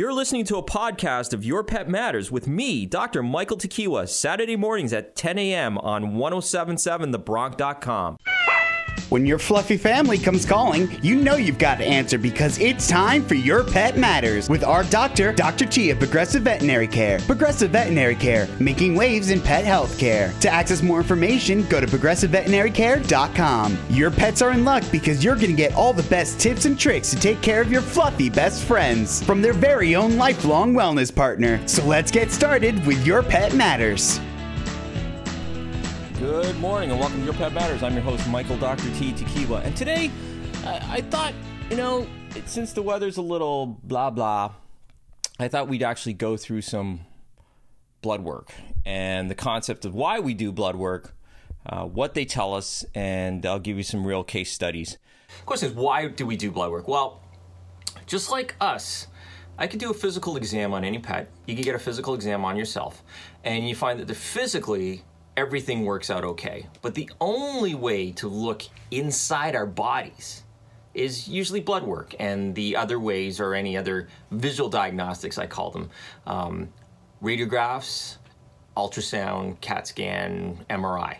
You're 0.00 0.14
listening 0.14 0.46
to 0.46 0.56
a 0.56 0.62
podcast 0.62 1.34
of 1.34 1.44
Your 1.44 1.62
Pet 1.62 1.86
Matters 1.86 2.32
with 2.32 2.48
me, 2.48 2.86
Dr. 2.86 3.22
Michael 3.22 3.58
Tokiwa, 3.58 4.08
Saturday 4.08 4.56
mornings 4.56 4.94
at 4.94 5.14
10 5.14 5.38
a.m. 5.38 5.76
on 5.76 6.14
1077thebronc.com. 6.14 8.16
When 9.08 9.24
your 9.26 9.38
fluffy 9.38 9.76
family 9.76 10.18
comes 10.18 10.44
calling, 10.44 10.90
you 11.02 11.16
know 11.16 11.36
you've 11.36 11.58
got 11.58 11.78
to 11.78 11.84
answer 11.84 12.18
because 12.18 12.58
it's 12.58 12.86
time 12.86 13.24
for 13.24 13.34
Your 13.34 13.64
Pet 13.64 13.96
Matters 13.96 14.48
with 14.48 14.62
our 14.62 14.84
doctor, 14.84 15.32
Dr. 15.32 15.64
T 15.64 15.90
of 15.90 15.98
Progressive 15.98 16.42
Veterinary 16.42 16.86
Care. 16.86 17.18
Progressive 17.20 17.70
Veterinary 17.70 18.14
Care, 18.14 18.48
making 18.58 18.94
waves 18.94 19.30
in 19.30 19.40
pet 19.40 19.64
health 19.64 19.98
care. 19.98 20.32
To 20.40 20.50
access 20.52 20.82
more 20.82 20.98
information, 20.98 21.66
go 21.68 21.80
to 21.80 21.86
progressiveveterinarycare.com. 21.86 23.78
Your 23.90 24.10
pets 24.10 24.42
are 24.42 24.52
in 24.52 24.64
luck 24.64 24.84
because 24.92 25.24
you're 25.24 25.36
going 25.36 25.50
to 25.50 25.54
get 25.54 25.74
all 25.74 25.92
the 25.92 26.02
best 26.04 26.38
tips 26.38 26.66
and 26.66 26.78
tricks 26.78 27.10
to 27.10 27.16
take 27.16 27.40
care 27.40 27.60
of 27.62 27.72
your 27.72 27.82
fluffy 27.82 28.28
best 28.28 28.64
friends 28.64 29.22
from 29.24 29.40
their 29.40 29.54
very 29.54 29.96
own 29.96 30.16
lifelong 30.16 30.74
wellness 30.74 31.14
partner. 31.14 31.66
So 31.66 31.84
let's 31.84 32.10
get 32.10 32.30
started 32.30 32.84
with 32.86 33.04
Your 33.06 33.22
Pet 33.22 33.54
Matters. 33.54 34.20
Good 36.20 36.58
morning 36.58 36.90
and 36.90 37.00
welcome 37.00 37.20
to 37.20 37.24
Your 37.24 37.32
Pet 37.32 37.54
Matters. 37.54 37.82
I'm 37.82 37.94
your 37.94 38.02
host, 38.02 38.28
Michael 38.28 38.58
Dr. 38.58 38.92
T. 38.96 39.10
Tokiwa. 39.14 39.64
And 39.64 39.74
today, 39.74 40.10
I, 40.66 40.96
I 40.96 41.00
thought, 41.00 41.32
you 41.70 41.78
know, 41.78 42.06
since 42.44 42.74
the 42.74 42.82
weather's 42.82 43.16
a 43.16 43.22
little 43.22 43.64
blah 43.64 44.10
blah, 44.10 44.52
I 45.38 45.48
thought 45.48 45.66
we'd 45.66 45.82
actually 45.82 46.12
go 46.12 46.36
through 46.36 46.60
some 46.60 47.00
blood 48.02 48.20
work 48.20 48.52
and 48.84 49.30
the 49.30 49.34
concept 49.34 49.86
of 49.86 49.94
why 49.94 50.20
we 50.20 50.34
do 50.34 50.52
blood 50.52 50.76
work, 50.76 51.16
uh, 51.64 51.86
what 51.86 52.12
they 52.12 52.26
tell 52.26 52.52
us, 52.52 52.84
and 52.94 53.46
I'll 53.46 53.58
give 53.58 53.78
you 53.78 53.82
some 53.82 54.06
real 54.06 54.22
case 54.22 54.52
studies. 54.52 54.98
The 55.38 55.44
question 55.46 55.70
is, 55.70 55.74
why 55.74 56.08
do 56.08 56.26
we 56.26 56.36
do 56.36 56.50
blood 56.50 56.70
work? 56.70 56.86
Well, 56.86 57.22
just 58.04 58.30
like 58.30 58.56
us, 58.60 59.06
I 59.56 59.66
could 59.66 59.80
do 59.80 59.90
a 59.90 59.94
physical 59.94 60.36
exam 60.36 60.74
on 60.74 60.84
any 60.84 60.98
pet. 60.98 61.30
You 61.46 61.56
could 61.56 61.64
get 61.64 61.74
a 61.74 61.78
physical 61.78 62.12
exam 62.12 62.44
on 62.44 62.58
yourself, 62.58 63.02
and 63.42 63.66
you 63.66 63.74
find 63.74 63.98
that 63.98 64.06
the 64.06 64.14
physically 64.14 65.02
everything 65.36 65.84
works 65.84 66.10
out 66.10 66.24
okay. 66.24 66.66
But 66.82 66.94
the 66.94 67.10
only 67.20 67.74
way 67.74 68.12
to 68.12 68.28
look 68.28 68.62
inside 68.90 69.54
our 69.54 69.66
bodies 69.66 70.44
is 70.92 71.28
usually 71.28 71.60
blood 71.60 71.84
work, 71.84 72.14
and 72.18 72.54
the 72.54 72.76
other 72.76 72.98
ways 72.98 73.40
are 73.40 73.54
any 73.54 73.76
other 73.76 74.08
visual 74.30 74.68
diagnostics, 74.68 75.38
I 75.38 75.46
call 75.46 75.70
them. 75.70 75.90
Um, 76.26 76.68
radiographs, 77.22 78.16
ultrasound, 78.76 79.60
CAT 79.60 79.86
scan, 79.86 80.64
MRI. 80.68 81.18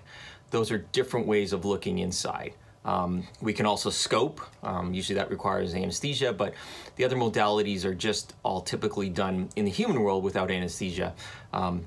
Those 0.50 0.72
are 0.72 0.78
different 0.78 1.26
ways 1.26 1.52
of 1.52 1.64
looking 1.64 1.98
inside. 1.98 2.54
Um, 2.84 3.24
we 3.40 3.52
can 3.52 3.66
also 3.66 3.90
scope. 3.90 4.40
Um, 4.62 4.94
usually 4.94 5.16
that 5.16 5.30
requires 5.30 5.74
anesthesia, 5.74 6.32
but 6.32 6.54
the 6.96 7.04
other 7.04 7.16
modalities 7.16 7.84
are 7.84 7.94
just 7.94 8.34
all 8.42 8.62
typically 8.62 9.10
done 9.10 9.50
in 9.54 9.66
the 9.66 9.70
human 9.70 10.00
world 10.00 10.24
without 10.24 10.50
anesthesia. 10.50 11.14
Um, 11.52 11.86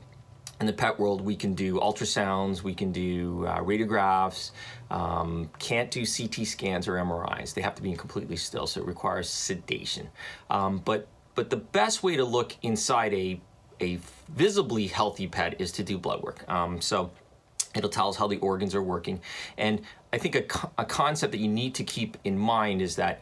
in 0.63 0.67
the 0.67 0.71
pet 0.71 0.97
world, 0.97 1.19
we 1.19 1.35
can 1.35 1.55
do 1.55 1.77
ultrasounds, 1.81 2.63
we 2.63 2.73
can 2.73 2.93
do 2.93 3.45
uh, 3.45 3.59
radiographs, 3.59 4.51
um, 4.91 5.49
can't 5.59 5.91
do 5.91 6.05
CT 6.05 6.47
scans 6.47 6.87
or 6.87 6.93
MRIs. 6.93 7.53
They 7.53 7.59
have 7.59 7.75
to 7.75 7.81
be 7.81 7.93
completely 7.97 8.37
still, 8.37 8.65
so 8.65 8.79
it 8.79 8.87
requires 8.87 9.29
sedation. 9.29 10.07
Um, 10.49 10.77
but 10.77 11.09
but 11.35 11.49
the 11.49 11.57
best 11.57 12.01
way 12.01 12.15
to 12.15 12.23
look 12.23 12.55
inside 12.61 13.13
a 13.13 13.41
a 13.81 13.99
visibly 14.29 14.87
healthy 14.87 15.27
pet 15.27 15.59
is 15.59 15.73
to 15.73 15.83
do 15.83 15.97
blood 15.97 16.23
work. 16.23 16.49
Um, 16.49 16.79
so 16.79 17.11
it'll 17.75 17.89
tell 17.89 18.07
us 18.07 18.15
how 18.15 18.27
the 18.27 18.37
organs 18.37 18.73
are 18.73 18.83
working. 18.83 19.19
And 19.57 19.81
I 20.13 20.17
think 20.17 20.35
a, 20.35 20.71
a 20.77 20.85
concept 20.85 21.33
that 21.33 21.39
you 21.39 21.49
need 21.49 21.75
to 21.75 21.83
keep 21.83 22.17
in 22.23 22.37
mind 22.37 22.81
is 22.81 22.95
that 22.95 23.19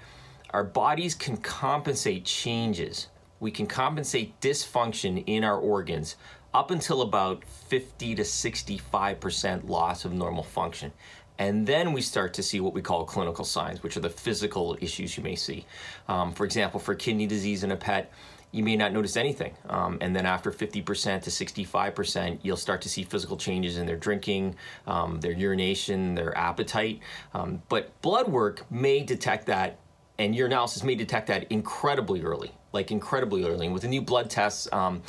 our 0.52 0.64
bodies 0.64 1.16
can 1.16 1.38
compensate 1.38 2.24
changes. 2.24 3.08
We 3.40 3.50
can 3.50 3.66
compensate 3.66 4.40
dysfunction 4.42 5.24
in 5.26 5.44
our 5.44 5.58
organs 5.58 6.18
up 6.54 6.72
until 6.72 7.02
about 7.02 7.46
50 7.46 8.16
to 8.16 8.24
65% 8.24 9.70
loss 9.70 10.06
of 10.06 10.14
normal 10.14 10.44
function. 10.44 10.92
And 11.38 11.66
then 11.66 11.94
we 11.94 12.02
start 12.02 12.34
to 12.36 12.44
see 12.44 12.60
what 12.60 12.74
we 12.74 12.82
call 12.82 13.04
clinical 13.04 13.46
signs, 13.46 13.82
which 13.82 13.98
are 13.98 14.02
the 14.02 14.10
physical 14.10 14.78
issues 14.80 15.18
you 15.18 15.24
may 15.24 15.36
see. 15.36 15.66
Um, 16.08 16.34
for 16.34 16.46
example, 16.46 16.80
for 16.80 16.94
kidney 16.94 17.26
disease 17.26 17.64
in 17.64 17.72
a 17.72 17.76
pet, 17.76 18.12
you 18.52 18.64
may 18.64 18.76
not 18.76 18.92
notice 18.94 19.16
anything. 19.16 19.56
Um, 19.70 19.98
and 20.02 20.16
then 20.16 20.26
after 20.26 20.52
50% 20.52 21.22
to 21.24 21.30
65%, 21.30 22.40
you'll 22.44 22.58
start 22.58 22.82
to 22.82 22.90
see 22.90 23.04
physical 23.04 23.38
changes 23.38 23.78
in 23.78 23.86
their 23.86 23.98
drinking, 23.98 24.56
um, 24.86 25.20
their 25.22 25.32
urination, 25.32 26.16
their 26.16 26.38
appetite. 26.38 27.00
Um, 27.34 27.62
but 27.70 28.00
blood 28.02 28.28
work 28.28 28.70
may 28.70 29.02
detect 29.02 29.48
that, 29.48 29.80
and 30.20 30.36
your 30.36 30.48
analysis 30.48 30.84
may 30.84 30.96
detect 30.96 31.28
that 31.28 31.50
incredibly 31.50 32.22
early, 32.22 32.52
like 32.74 32.92
incredibly 32.92 33.46
early. 33.46 33.66
And 33.66 33.74
with 33.74 33.84
the 33.84 33.90
new 33.90 34.02
blood 34.02 34.30
tests, 34.30 34.68
um, 34.74 35.02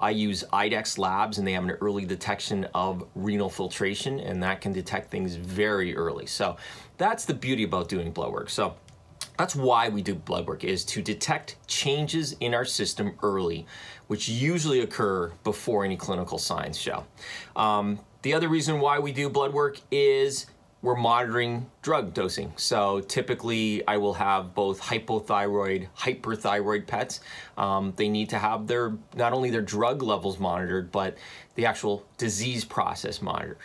I 0.00 0.10
use 0.10 0.44
IDEXX 0.52 0.98
labs 0.98 1.38
and 1.38 1.46
they 1.46 1.52
have 1.52 1.64
an 1.64 1.70
early 1.70 2.04
detection 2.04 2.64
of 2.74 3.06
renal 3.14 3.48
filtration 3.48 4.20
and 4.20 4.42
that 4.42 4.60
can 4.60 4.72
detect 4.72 5.10
things 5.10 5.36
very 5.36 5.96
early. 5.96 6.26
So 6.26 6.56
that's 6.98 7.24
the 7.24 7.34
beauty 7.34 7.64
about 7.64 7.88
doing 7.88 8.10
blood 8.10 8.32
work. 8.32 8.50
So 8.50 8.74
that's 9.38 9.56
why 9.56 9.88
we 9.88 10.02
do 10.02 10.14
blood 10.14 10.46
work 10.46 10.64
is 10.64 10.84
to 10.86 11.02
detect 11.02 11.56
changes 11.66 12.36
in 12.40 12.54
our 12.54 12.64
system 12.64 13.14
early, 13.22 13.66
which 14.06 14.28
usually 14.28 14.80
occur 14.80 15.32
before 15.42 15.84
any 15.84 15.96
clinical 15.96 16.38
signs 16.38 16.78
show. 16.78 17.04
Um, 17.56 17.98
the 18.22 18.34
other 18.34 18.48
reason 18.48 18.80
why 18.80 18.98
we 18.98 19.12
do 19.12 19.28
blood 19.28 19.52
work 19.52 19.80
is 19.90 20.46
we're 20.84 20.94
monitoring 20.94 21.66
drug 21.80 22.12
dosing. 22.12 22.52
So 22.56 23.00
typically, 23.00 23.82
I 23.88 23.96
will 23.96 24.12
have 24.12 24.54
both 24.54 24.82
hypothyroid, 24.82 25.88
hyperthyroid 25.96 26.86
pets. 26.86 27.20
Um, 27.56 27.94
they 27.96 28.10
need 28.10 28.28
to 28.28 28.38
have 28.38 28.66
their 28.66 28.92
not 29.16 29.32
only 29.32 29.48
their 29.48 29.62
drug 29.62 30.02
levels 30.02 30.38
monitored, 30.38 30.92
but 30.92 31.16
the 31.54 31.64
actual 31.64 32.04
disease 32.18 32.66
process 32.66 33.22
monitored. 33.22 33.56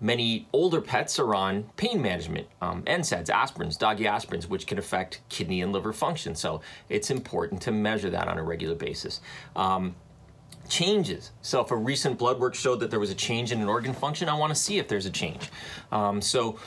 Many 0.00 0.48
older 0.54 0.80
pets 0.80 1.18
are 1.18 1.34
on 1.34 1.64
pain 1.76 2.00
management, 2.00 2.46
um, 2.62 2.82
NSAIDs, 2.84 3.26
aspirins, 3.26 3.78
doggy 3.78 4.04
aspirins, 4.04 4.48
which 4.48 4.66
can 4.66 4.78
affect 4.78 5.20
kidney 5.28 5.60
and 5.60 5.70
liver 5.70 5.92
function. 5.92 6.34
So 6.34 6.62
it's 6.88 7.10
important 7.10 7.60
to 7.62 7.72
measure 7.72 8.08
that 8.08 8.26
on 8.26 8.38
a 8.38 8.42
regular 8.42 8.74
basis. 8.74 9.20
Um, 9.54 9.96
changes. 10.68 11.32
So 11.42 11.60
if 11.60 11.70
a 11.70 11.76
recent 11.76 12.18
blood 12.18 12.38
work 12.38 12.54
showed 12.54 12.80
that 12.80 12.90
there 12.90 13.00
was 13.00 13.10
a 13.10 13.14
change 13.14 13.52
in 13.52 13.60
an 13.60 13.68
organ 13.68 13.92
function, 13.92 14.28
I 14.28 14.34
want 14.34 14.50
to 14.50 14.58
see 14.58 14.78
if 14.78 14.88
there's 14.88 15.06
a 15.06 15.10
change. 15.10 15.50
Um, 15.92 16.20
so 16.20 16.58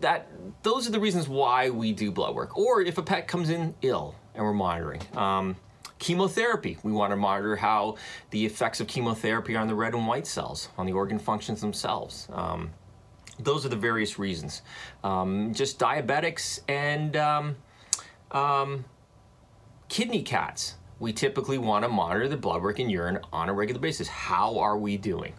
that, 0.00 0.28
those 0.62 0.86
are 0.88 0.90
the 0.90 1.00
reasons 1.00 1.28
why 1.28 1.70
we 1.70 1.92
do 1.92 2.10
blood 2.10 2.34
work. 2.34 2.56
Or 2.56 2.80
if 2.82 2.98
a 2.98 3.02
pet 3.02 3.28
comes 3.28 3.50
in 3.50 3.74
ill 3.82 4.14
and 4.34 4.44
we're 4.44 4.52
monitoring. 4.52 5.02
Um, 5.16 5.56
chemotherapy, 5.98 6.78
we 6.82 6.92
want 6.92 7.12
to 7.12 7.16
monitor 7.16 7.56
how 7.56 7.96
the 8.30 8.44
effects 8.44 8.80
of 8.80 8.86
chemotherapy 8.86 9.56
are 9.56 9.60
on 9.60 9.68
the 9.68 9.74
red 9.74 9.94
and 9.94 10.06
white 10.06 10.26
cells, 10.26 10.68
on 10.78 10.86
the 10.86 10.92
organ 10.92 11.18
functions 11.18 11.60
themselves. 11.60 12.28
Um, 12.32 12.70
those 13.38 13.64
are 13.64 13.68
the 13.68 13.76
various 13.76 14.18
reasons. 14.18 14.62
Um, 15.02 15.52
just 15.54 15.78
diabetics 15.78 16.60
and 16.68 17.16
um, 17.16 17.56
um, 18.32 18.84
kidney 19.88 20.22
cats 20.22 20.76
we 21.00 21.12
typically 21.12 21.58
want 21.58 21.84
to 21.84 21.88
monitor 21.88 22.28
the 22.28 22.36
blood 22.36 22.62
work 22.62 22.78
and 22.78 22.90
urine 22.90 23.18
on 23.32 23.48
a 23.48 23.52
regular 23.52 23.80
basis. 23.80 24.06
How 24.06 24.58
are 24.58 24.78
we 24.78 24.96
doing? 24.96 25.32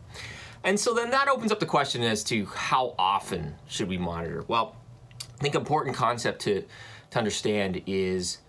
And 0.63 0.79
so 0.79 0.93
then 0.93 1.11
that 1.11 1.27
opens 1.27 1.51
up 1.51 1.59
the 1.59 1.65
question 1.65 2.03
as 2.03 2.23
to 2.25 2.45
how 2.47 2.95
often 2.99 3.55
should 3.67 3.87
we 3.87 3.97
monitor? 3.97 4.43
Well, 4.47 4.75
I 5.23 5.41
think 5.41 5.55
important 5.55 5.95
concept 5.95 6.41
to, 6.41 6.63
to 7.11 7.17
understand 7.17 7.81
is 7.87 8.39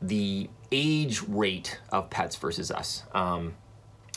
the 0.00 0.48
age 0.70 1.22
rate 1.22 1.78
of 1.90 2.10
pets 2.10 2.36
versus 2.36 2.70
us. 2.70 3.04
Um, 3.12 3.54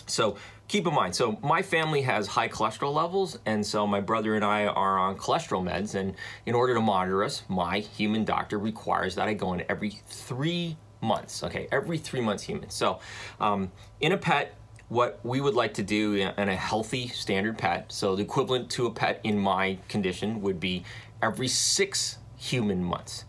so 0.07 0.37
keep 0.67 0.87
in 0.87 0.93
mind, 0.93 1.15
so 1.15 1.37
my 1.43 1.61
family 1.61 2.01
has 2.03 2.27
high 2.27 2.47
cholesterol 2.47 2.93
levels, 2.93 3.39
and 3.45 3.65
so 3.65 3.85
my 3.85 4.01
brother 4.01 4.35
and 4.35 4.45
I 4.45 4.65
are 4.65 4.97
on 4.97 5.17
cholesterol 5.17 5.63
meds. 5.63 5.95
And 5.95 6.15
in 6.45 6.55
order 6.55 6.73
to 6.75 6.81
monitor 6.81 7.23
us, 7.23 7.43
my 7.47 7.79
human 7.79 8.23
doctor 8.23 8.57
requires 8.59 9.15
that 9.15 9.27
I 9.27 9.33
go 9.33 9.53
in 9.53 9.63
every 9.69 9.99
three 10.07 10.77
months, 11.05 11.43
okay, 11.43 11.67
every 11.71 11.97
three 11.97 12.21
months 12.21 12.43
human. 12.43 12.69
So 12.69 12.99
um, 13.39 13.71
in 14.01 14.11
a 14.11 14.17
pet, 14.17 14.55
what 14.89 15.19
we 15.23 15.41
would 15.41 15.55
like 15.55 15.73
to 15.75 15.83
do 15.83 16.13
in 16.13 16.49
a 16.49 16.55
healthy 16.55 17.07
standard 17.07 17.57
pet, 17.57 17.91
so 17.91 18.15
the 18.15 18.23
equivalent 18.23 18.69
to 18.71 18.85
a 18.85 18.91
pet 18.91 19.19
in 19.23 19.37
my 19.37 19.79
condition 19.87 20.41
would 20.41 20.59
be 20.59 20.83
every 21.21 21.47
six 21.47 22.19
human 22.37 22.83
months. 22.83 23.25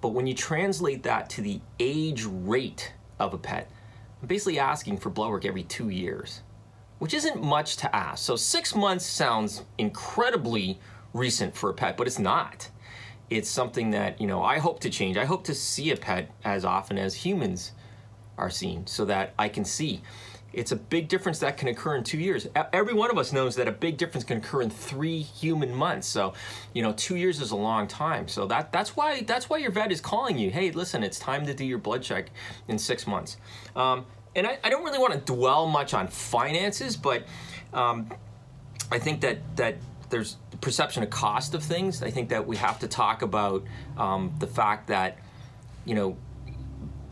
But 0.00 0.10
when 0.10 0.26
you 0.26 0.34
translate 0.34 1.02
that 1.02 1.28
to 1.30 1.42
the 1.42 1.60
age 1.78 2.24
rate 2.24 2.92
of 3.18 3.34
a 3.34 3.38
pet, 3.38 3.70
I'm 4.22 4.28
basically 4.28 4.58
asking 4.58 4.98
for 4.98 5.10
blood 5.10 5.30
work 5.30 5.44
every 5.44 5.64
two 5.64 5.90
years, 5.90 6.42
which 7.00 7.14
isn't 7.14 7.42
much 7.42 7.76
to 7.78 7.94
ask. 7.94 8.24
So 8.24 8.36
six 8.36 8.74
months 8.74 9.04
sounds 9.04 9.64
incredibly 9.76 10.80
recent 11.12 11.54
for 11.54 11.70
a 11.70 11.74
pet, 11.74 11.96
but 11.96 12.06
it's 12.06 12.18
not 12.18 12.68
it's 13.30 13.48
something 13.48 13.90
that 13.90 14.20
you 14.20 14.26
know 14.26 14.42
I 14.42 14.58
hope 14.58 14.80
to 14.80 14.90
change. 14.90 15.16
I 15.16 15.24
hope 15.24 15.44
to 15.44 15.54
see 15.54 15.90
a 15.90 15.96
pet 15.96 16.30
as 16.44 16.64
often 16.64 16.98
as 16.98 17.14
humans 17.14 17.72
are 18.36 18.50
seen, 18.50 18.86
so 18.86 19.04
that 19.06 19.34
I 19.38 19.48
can 19.48 19.64
see 19.64 20.02
It's 20.52 20.72
a 20.72 20.76
big 20.76 21.08
difference 21.08 21.40
that 21.40 21.58
can 21.58 21.68
occur 21.68 21.94
in 21.94 22.04
two 22.04 22.18
years. 22.18 22.48
Every 22.72 22.94
one 22.94 23.10
of 23.10 23.18
us 23.18 23.32
knows 23.32 23.54
that 23.56 23.68
a 23.68 23.72
big 23.72 23.98
difference 23.98 24.24
can 24.24 24.38
occur 24.38 24.62
in 24.62 24.70
three 24.70 25.20
human 25.20 25.74
months. 25.74 26.08
So, 26.08 26.32
you 26.72 26.82
know, 26.82 26.94
two 26.94 27.16
years 27.16 27.40
is 27.40 27.50
a 27.50 27.56
long 27.56 27.86
time. 27.86 28.28
So 28.28 28.46
that 28.46 28.72
that's 28.72 28.96
why 28.96 29.22
that's 29.22 29.50
why 29.50 29.58
your 29.58 29.70
vet 29.70 29.92
is 29.92 30.00
calling 30.00 30.38
you. 30.38 30.50
Hey, 30.50 30.70
listen, 30.70 31.04
it's 31.04 31.18
time 31.18 31.44
to 31.46 31.54
do 31.54 31.64
your 31.66 31.78
blood 31.78 32.02
check 32.02 32.30
in 32.66 32.78
six 32.78 33.06
months. 33.06 33.36
Um, 33.76 34.06
and 34.34 34.46
I, 34.46 34.58
I, 34.64 34.70
don't 34.70 34.84
really 34.84 34.98
want 34.98 35.12
to 35.14 35.20
dwell 35.20 35.66
much 35.66 35.94
on 35.94 36.08
finances, 36.08 36.96
but 36.96 37.24
um, 37.72 38.10
I 38.90 38.98
think 38.98 39.20
that 39.20 39.38
that 39.56 39.76
there's 40.10 40.36
perception 40.60 41.02
of 41.02 41.10
cost 41.10 41.54
of 41.54 41.62
things. 41.62 42.02
I 42.02 42.10
think 42.10 42.30
that 42.30 42.46
we 42.46 42.56
have 42.56 42.78
to 42.80 42.88
talk 42.88 43.22
about 43.22 43.64
um, 43.96 44.34
the 44.38 44.46
fact 44.46 44.88
that 44.88 45.18
you 45.84 45.94
know 45.94 46.16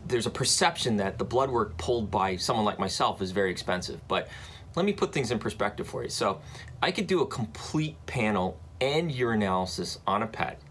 there's 0.07 0.25
a 0.25 0.31
perception 0.31 0.97
that 0.97 1.17
the 1.17 1.25
blood 1.25 1.49
work 1.49 1.77
pulled 1.77 2.09
by 2.09 2.37
someone 2.37 2.65
like 2.65 2.79
myself 2.79 3.21
is 3.21 3.31
very 3.31 3.51
expensive. 3.51 3.99
But 4.07 4.29
let 4.75 4.85
me 4.85 4.93
put 4.93 5.11
things 5.11 5.31
in 5.31 5.39
perspective 5.39 5.87
for 5.87 6.03
you. 6.03 6.09
So 6.09 6.41
I 6.81 6.91
could 6.91 7.07
do 7.07 7.21
a 7.21 7.27
complete 7.27 7.97
panel 8.05 8.59
and 8.79 9.11
urinalysis 9.11 9.97
on 10.05 10.23
a 10.23 10.27
pet, 10.27 10.61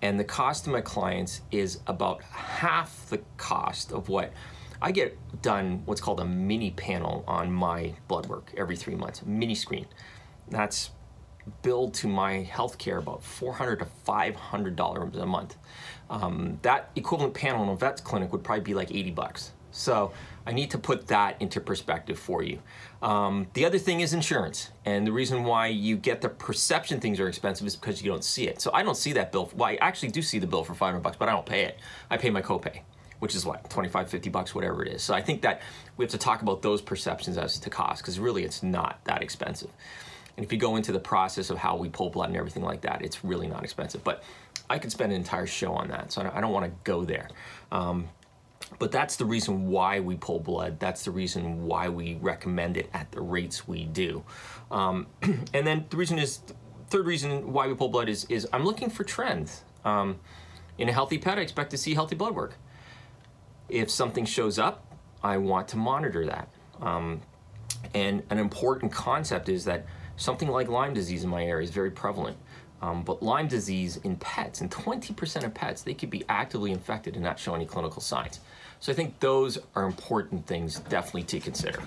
and 0.00 0.18
the 0.18 0.24
cost 0.24 0.64
to 0.64 0.70
my 0.70 0.80
clients 0.80 1.42
is 1.50 1.80
about 1.86 2.22
half 2.22 3.08
the 3.08 3.20
cost 3.36 3.92
of 3.92 4.08
what 4.08 4.32
I 4.80 4.90
get 4.90 5.16
done 5.42 5.82
what's 5.84 6.00
called 6.00 6.18
a 6.18 6.24
mini 6.24 6.72
panel 6.72 7.24
on 7.28 7.52
my 7.52 7.94
blood 8.08 8.26
work 8.26 8.52
every 8.56 8.76
three 8.76 8.96
months, 8.96 9.24
mini 9.24 9.54
screen. 9.54 9.86
That's 10.48 10.90
billed 11.62 11.94
to 11.94 12.08
my 12.08 12.48
healthcare 12.50 12.98
about 12.98 13.22
400 13.22 13.80
to 13.80 13.84
500 13.84 14.76
dollars 14.76 15.16
a 15.16 15.26
month. 15.26 15.56
Um, 16.10 16.58
that 16.62 16.90
equivalent 16.96 17.34
panel 17.34 17.62
in 17.62 17.68
a 17.70 17.76
vet's 17.76 18.00
clinic 18.00 18.32
would 18.32 18.44
probably 18.44 18.64
be 18.64 18.74
like 18.74 18.90
80 18.90 19.10
bucks. 19.12 19.52
So 19.72 20.12
I 20.46 20.52
need 20.52 20.70
to 20.72 20.78
put 20.78 21.08
that 21.08 21.40
into 21.40 21.60
perspective 21.60 22.18
for 22.18 22.42
you. 22.42 22.58
Um, 23.00 23.46
the 23.54 23.64
other 23.64 23.78
thing 23.78 24.00
is 24.00 24.12
insurance, 24.12 24.70
and 24.84 25.06
the 25.06 25.12
reason 25.12 25.44
why 25.44 25.68
you 25.68 25.96
get 25.96 26.20
the 26.20 26.28
perception 26.28 27.00
things 27.00 27.18
are 27.18 27.28
expensive 27.28 27.66
is 27.66 27.74
because 27.74 28.02
you 28.02 28.10
don't 28.10 28.24
see 28.24 28.46
it. 28.46 28.60
So 28.60 28.70
I 28.74 28.82
don't 28.82 28.96
see 28.96 29.12
that 29.14 29.32
bill. 29.32 29.50
Well, 29.56 29.70
I 29.70 29.76
actually 29.76 30.10
do 30.10 30.22
see 30.22 30.38
the 30.38 30.46
bill 30.46 30.62
for 30.64 30.74
500 30.74 31.00
bucks, 31.00 31.16
but 31.16 31.28
I 31.28 31.32
don't 31.32 31.46
pay 31.46 31.62
it. 31.62 31.78
I 32.10 32.16
pay 32.18 32.30
my 32.30 32.42
copay, 32.42 32.80
which 33.18 33.34
is 33.34 33.46
what 33.46 33.68
25, 33.70 34.08
50 34.08 34.30
bucks, 34.30 34.54
whatever 34.54 34.84
it 34.84 34.92
is. 34.92 35.02
So 35.02 35.14
I 35.14 35.22
think 35.22 35.42
that 35.42 35.62
we 35.96 36.04
have 36.04 36.12
to 36.12 36.18
talk 36.18 36.42
about 36.42 36.62
those 36.62 36.82
perceptions 36.82 37.38
as 37.38 37.58
to 37.58 37.70
cost 37.70 38.02
because 38.02 38.18
really 38.18 38.44
it's 38.44 38.62
not 38.62 39.00
that 39.04 39.22
expensive. 39.22 39.70
And 40.36 40.44
if 40.44 40.52
you 40.52 40.58
go 40.58 40.76
into 40.76 40.92
the 40.92 41.00
process 41.00 41.50
of 41.50 41.58
how 41.58 41.76
we 41.76 41.88
pull 41.88 42.10
blood 42.10 42.28
and 42.28 42.36
everything 42.36 42.62
like 42.62 42.82
that, 42.82 43.02
it's 43.02 43.24
really 43.24 43.48
not 43.48 43.64
expensive. 43.64 44.02
But 44.02 44.22
I 44.70 44.78
could 44.78 44.90
spend 44.90 45.12
an 45.12 45.18
entire 45.18 45.46
show 45.46 45.72
on 45.72 45.88
that, 45.88 46.12
so 46.12 46.20
I 46.22 46.24
don't, 46.24 46.40
don't 46.40 46.52
want 46.52 46.66
to 46.66 46.72
go 46.84 47.04
there. 47.04 47.28
Um, 47.70 48.08
but 48.78 48.90
that's 48.90 49.16
the 49.16 49.24
reason 49.24 49.68
why 49.68 50.00
we 50.00 50.16
pull 50.16 50.40
blood. 50.40 50.80
That's 50.80 51.04
the 51.04 51.10
reason 51.10 51.66
why 51.66 51.88
we 51.88 52.14
recommend 52.14 52.76
it 52.76 52.88
at 52.94 53.12
the 53.12 53.20
rates 53.20 53.68
we 53.68 53.84
do. 53.84 54.24
Um, 54.70 55.06
and 55.22 55.66
then 55.66 55.86
the 55.90 55.96
reason 55.96 56.18
is, 56.18 56.40
third 56.88 57.06
reason 57.06 57.52
why 57.52 57.66
we 57.66 57.74
pull 57.74 57.88
blood 57.88 58.08
is, 58.08 58.24
is 58.28 58.48
I'm 58.52 58.64
looking 58.64 58.88
for 58.90 59.04
trends. 59.04 59.64
Um, 59.84 60.20
in 60.78 60.88
a 60.88 60.92
healthy 60.92 61.18
pet, 61.18 61.38
I 61.38 61.42
expect 61.42 61.70
to 61.72 61.78
see 61.78 61.94
healthy 61.94 62.14
blood 62.14 62.34
work. 62.34 62.54
If 63.68 63.90
something 63.90 64.24
shows 64.24 64.58
up, 64.58 64.86
I 65.22 65.36
want 65.36 65.68
to 65.68 65.76
monitor 65.76 66.26
that. 66.26 66.48
Um, 66.80 67.20
and 67.94 68.22
an 68.30 68.38
important 68.38 68.92
concept 68.92 69.48
is 69.48 69.64
that 69.66 69.86
Something 70.16 70.48
like 70.48 70.68
Lyme 70.68 70.94
disease 70.94 71.24
in 71.24 71.30
my 71.30 71.44
area 71.44 71.64
is 71.64 71.70
very 71.70 71.90
prevalent. 71.90 72.36
Um, 72.82 73.02
but 73.04 73.22
Lyme 73.22 73.46
disease 73.46 73.98
in 73.98 74.16
pets, 74.16 74.60
in 74.60 74.68
20% 74.68 75.44
of 75.44 75.54
pets, 75.54 75.82
they 75.82 75.94
could 75.94 76.10
be 76.10 76.24
actively 76.28 76.72
infected 76.72 77.14
and 77.14 77.22
not 77.22 77.38
show 77.38 77.54
any 77.54 77.64
clinical 77.64 78.02
signs. 78.02 78.40
So 78.80 78.90
I 78.90 78.94
think 78.94 79.20
those 79.20 79.58
are 79.76 79.84
important 79.84 80.46
things 80.46 80.80
definitely 80.80 81.22
to 81.24 81.40
consider. 81.40 81.80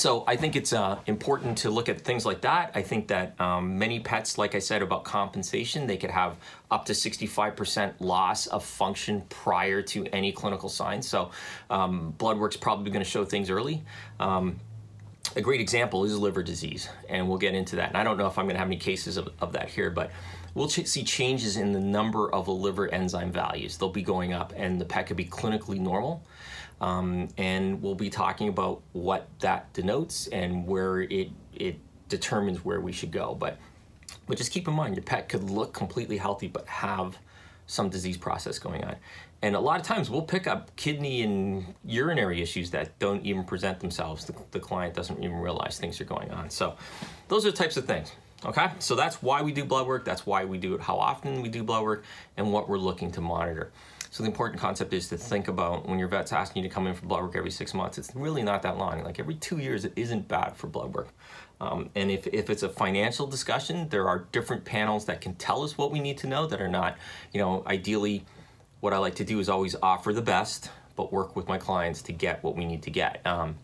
So 0.00 0.24
I 0.26 0.36
think 0.36 0.56
it's 0.56 0.72
uh, 0.72 0.98
important 1.06 1.58
to 1.58 1.70
look 1.70 1.90
at 1.90 2.00
things 2.00 2.24
like 2.24 2.40
that. 2.40 2.70
I 2.74 2.80
think 2.80 3.08
that 3.08 3.38
um, 3.38 3.78
many 3.78 4.00
pets, 4.00 4.38
like 4.38 4.54
I 4.54 4.58
said 4.58 4.80
about 4.80 5.04
compensation, 5.04 5.86
they 5.86 5.98
could 5.98 6.10
have 6.10 6.38
up 6.70 6.86
to 6.86 6.94
65% 6.94 7.94
loss 8.00 8.46
of 8.46 8.64
function 8.64 9.20
prior 9.28 9.82
to 9.82 10.06
any 10.06 10.32
clinical 10.32 10.70
signs. 10.70 11.06
So 11.06 11.32
um, 11.68 12.12
blood 12.12 12.38
work's 12.38 12.56
probably 12.56 12.90
going 12.90 13.04
to 13.04 13.10
show 13.10 13.26
things 13.26 13.50
early. 13.50 13.84
Um, 14.18 14.58
a 15.36 15.42
great 15.42 15.60
example 15.60 16.04
is 16.04 16.16
liver 16.16 16.42
disease, 16.42 16.88
and 17.10 17.28
we'll 17.28 17.38
get 17.38 17.54
into 17.54 17.76
that. 17.76 17.88
And 17.88 17.98
I 17.98 18.02
don't 18.02 18.16
know 18.16 18.26
if 18.26 18.38
I'm 18.38 18.46
going 18.46 18.54
to 18.54 18.58
have 18.58 18.68
any 18.68 18.78
cases 18.78 19.18
of, 19.18 19.28
of 19.40 19.52
that 19.52 19.68
here, 19.68 19.90
but 19.90 20.10
we'll 20.54 20.68
ch- 20.68 20.86
see 20.86 21.04
changes 21.04 21.58
in 21.58 21.72
the 21.72 21.80
number 21.80 22.32
of 22.32 22.48
liver 22.48 22.88
enzyme 22.88 23.30
values. 23.30 23.76
They'll 23.76 23.90
be 23.90 24.02
going 24.02 24.32
up, 24.32 24.54
and 24.56 24.80
the 24.80 24.86
pet 24.86 25.06
could 25.06 25.18
be 25.18 25.26
clinically 25.26 25.78
normal. 25.78 26.24
Um, 26.80 27.28
and 27.36 27.82
we'll 27.82 27.94
be 27.94 28.10
talking 28.10 28.48
about 28.48 28.80
what 28.92 29.28
that 29.40 29.72
denotes 29.72 30.28
and 30.28 30.66
where 30.66 31.02
it 31.02 31.30
it 31.54 31.78
determines 32.08 32.64
where 32.64 32.80
we 32.80 32.92
should 32.92 33.12
go. 33.12 33.34
But 33.34 33.58
but 34.26 34.38
just 34.38 34.50
keep 34.50 34.66
in 34.66 34.74
mind, 34.74 34.96
your 34.96 35.02
pet 35.02 35.28
could 35.28 35.44
look 35.44 35.74
completely 35.74 36.16
healthy 36.16 36.48
but 36.48 36.66
have 36.66 37.18
some 37.66 37.88
disease 37.88 38.16
process 38.16 38.58
going 38.58 38.82
on. 38.84 38.96
And 39.42 39.56
a 39.56 39.60
lot 39.60 39.80
of 39.80 39.86
times 39.86 40.10
we'll 40.10 40.22
pick 40.22 40.46
up 40.46 40.74
kidney 40.76 41.22
and 41.22 41.74
urinary 41.84 42.42
issues 42.42 42.70
that 42.72 42.98
don't 42.98 43.24
even 43.24 43.44
present 43.44 43.80
themselves. 43.80 44.24
The, 44.24 44.34
the 44.50 44.60
client 44.60 44.94
doesn't 44.94 45.22
even 45.22 45.36
realize 45.36 45.78
things 45.78 46.00
are 46.00 46.04
going 46.04 46.30
on. 46.30 46.50
So 46.50 46.76
those 47.28 47.46
are 47.46 47.50
the 47.50 47.56
types 47.56 47.76
of 47.76 47.86
things. 47.86 48.12
Okay, 48.44 48.70
so 48.78 48.94
that's 48.94 49.22
why 49.22 49.42
we 49.42 49.52
do 49.52 49.64
blood 49.64 49.86
work. 49.86 50.04
That's 50.04 50.24
why 50.26 50.44
we 50.46 50.56
do 50.56 50.74
it, 50.74 50.80
how 50.80 50.96
often 50.96 51.42
we 51.42 51.48
do 51.48 51.62
blood 51.62 51.84
work, 51.84 52.04
and 52.38 52.52
what 52.52 52.68
we're 52.68 52.78
looking 52.78 53.10
to 53.12 53.20
monitor. 53.20 53.70
So 54.12 54.24
the 54.24 54.28
important 54.28 54.60
concept 54.60 54.92
is 54.92 55.08
to 55.08 55.16
think 55.16 55.46
about 55.46 55.88
when 55.88 56.00
your 56.00 56.08
vet's 56.08 56.32
asking 56.32 56.64
you 56.64 56.68
to 56.68 56.74
come 56.74 56.88
in 56.88 56.94
for 56.94 57.06
blood 57.06 57.22
work 57.22 57.36
every 57.36 57.52
six 57.52 57.72
months, 57.72 57.96
it's 57.96 58.14
really 58.16 58.42
not 58.42 58.62
that 58.62 58.76
long. 58.76 59.04
Like 59.04 59.20
every 59.20 59.36
two 59.36 59.58
years, 59.58 59.84
it 59.84 59.92
isn't 59.94 60.26
bad 60.26 60.56
for 60.56 60.66
blood 60.66 60.92
work. 60.92 61.10
Um, 61.60 61.90
and 61.94 62.10
if, 62.10 62.26
if 62.26 62.50
it's 62.50 62.64
a 62.64 62.68
financial 62.68 63.28
discussion, 63.28 63.88
there 63.88 64.08
are 64.08 64.26
different 64.32 64.64
panels 64.64 65.04
that 65.04 65.20
can 65.20 65.36
tell 65.36 65.62
us 65.62 65.78
what 65.78 65.92
we 65.92 66.00
need 66.00 66.18
to 66.18 66.26
know 66.26 66.46
that 66.48 66.60
are 66.60 66.68
not, 66.68 66.98
you 67.32 67.40
know, 67.40 67.62
ideally, 67.68 68.24
what 68.80 68.92
I 68.92 68.98
like 68.98 69.14
to 69.16 69.24
do 69.24 69.38
is 69.38 69.48
always 69.48 69.76
offer 69.80 70.12
the 70.12 70.22
best, 70.22 70.70
but 70.96 71.12
work 71.12 71.36
with 71.36 71.46
my 71.46 71.58
clients 71.58 72.02
to 72.02 72.12
get 72.12 72.42
what 72.42 72.56
we 72.56 72.64
need 72.64 72.82
to 72.84 72.90
get. 72.90 73.24
Um, 73.24 73.58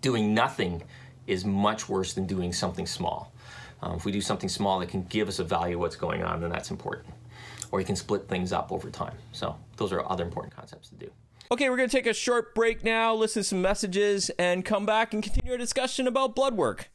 doing 0.00 0.34
nothing 0.34 0.82
is 1.28 1.44
much 1.44 1.88
worse 1.88 2.14
than 2.14 2.26
doing 2.26 2.52
something 2.52 2.86
small. 2.86 3.32
Um, 3.80 3.94
if 3.94 4.04
we 4.04 4.10
do 4.10 4.22
something 4.22 4.48
small 4.48 4.80
that 4.80 4.88
can 4.88 5.04
give 5.04 5.28
us 5.28 5.38
a 5.38 5.44
value 5.44 5.76
of 5.76 5.80
what's 5.82 5.96
going 5.96 6.24
on, 6.24 6.40
then 6.40 6.50
that's 6.50 6.72
important 6.72 7.14
or 7.70 7.80
you 7.80 7.86
can 7.86 7.96
split 7.96 8.28
things 8.28 8.52
up 8.52 8.72
over 8.72 8.90
time. 8.90 9.14
So 9.32 9.56
those 9.76 9.92
are 9.92 10.08
other 10.10 10.24
important 10.24 10.54
concepts 10.54 10.88
to 10.90 10.94
do. 10.96 11.10
Okay, 11.50 11.70
we're 11.70 11.78
going 11.78 11.88
to 11.88 11.96
take 11.96 12.06
a 12.06 12.12
short 12.12 12.54
break 12.54 12.84
now, 12.84 13.14
listen 13.14 13.40
to 13.40 13.44
some 13.48 13.62
messages, 13.62 14.30
and 14.38 14.64
come 14.64 14.84
back 14.84 15.14
and 15.14 15.22
continue 15.22 15.52
our 15.52 15.58
discussion 15.58 16.06
about 16.06 16.34
blood 16.34 16.56
work. 16.56 16.90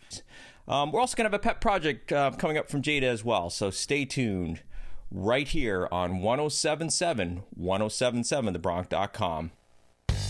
Um, 0.67 0.91
we're 0.91 0.99
also 0.99 1.15
going 1.15 1.25
to 1.25 1.31
have 1.31 1.41
a 1.41 1.43
pet 1.43 1.59
project 1.59 2.11
uh, 2.11 2.31
coming 2.31 2.57
up 2.57 2.69
from 2.69 2.83
Jada 2.83 3.03
as 3.03 3.25
well, 3.25 3.49
so 3.49 3.71
stay 3.71 4.05
tuned 4.05 4.61
right 5.09 5.47
here 5.47 5.87
on 5.91 6.21
1077 6.21 7.43
1077thebronc.com. 7.59 9.51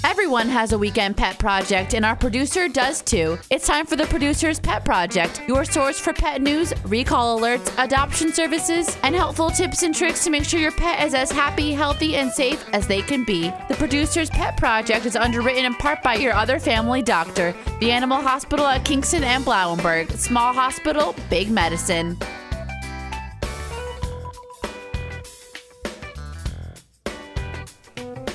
Everyone 0.06 0.50
has 0.50 0.74
a 0.74 0.78
weekend 0.78 1.16
pet 1.16 1.40
project, 1.40 1.94
and 1.94 2.04
our 2.04 2.16
producer 2.16 2.68
does 2.68 3.02
too. 3.02 3.38
It's 3.50 3.66
time 3.66 3.86
for 3.86 3.96
the 3.96 4.06
producer's 4.08 4.60
pet 4.60 4.84
project, 4.84 5.42
your 5.48 5.64
source 5.64 5.98
for 5.98 6.12
pet 6.12 6.42
news, 6.42 6.74
recall 6.84 7.40
alerts, 7.40 7.72
adoption 7.82 8.34
services, 8.34 8.98
and 9.04 9.16
helpful 9.16 9.50
tips 9.50 9.82
and 9.82 9.96
tricks 9.96 10.26
to 10.26 10.30
make 10.30 10.44
sure 10.44 10.60
your 10.60 10.74
pet 10.74 11.08
is 11.08 11.14
as 11.14 11.32
happy, 11.32 11.72
healthy, 11.72 12.18
and 12.18 12.30
safe 12.30 12.66
as 12.74 12.86
they 12.86 13.02
can 13.02 13.24
be. 13.24 13.50
The 13.70 13.76
producer's 13.76 14.30
pet 14.30 14.58
project 14.58 15.06
is 15.06 15.16
underwritten 15.16 15.64
in 15.64 15.74
part 15.76 16.04
by 16.04 16.16
your 16.16 16.34
other 16.34 16.60
family 16.60 17.02
doctor, 17.02 17.56
the 17.80 17.92
Animal 17.92 18.22
Hospital 18.22 18.66
at 18.66 18.84
Kingston 18.84 19.24
and 19.24 19.46
Blawenburg. 19.46 20.12
Small 20.18 20.54
hospital, 20.54 21.16
big 21.30 21.50
medicine. 21.50 22.18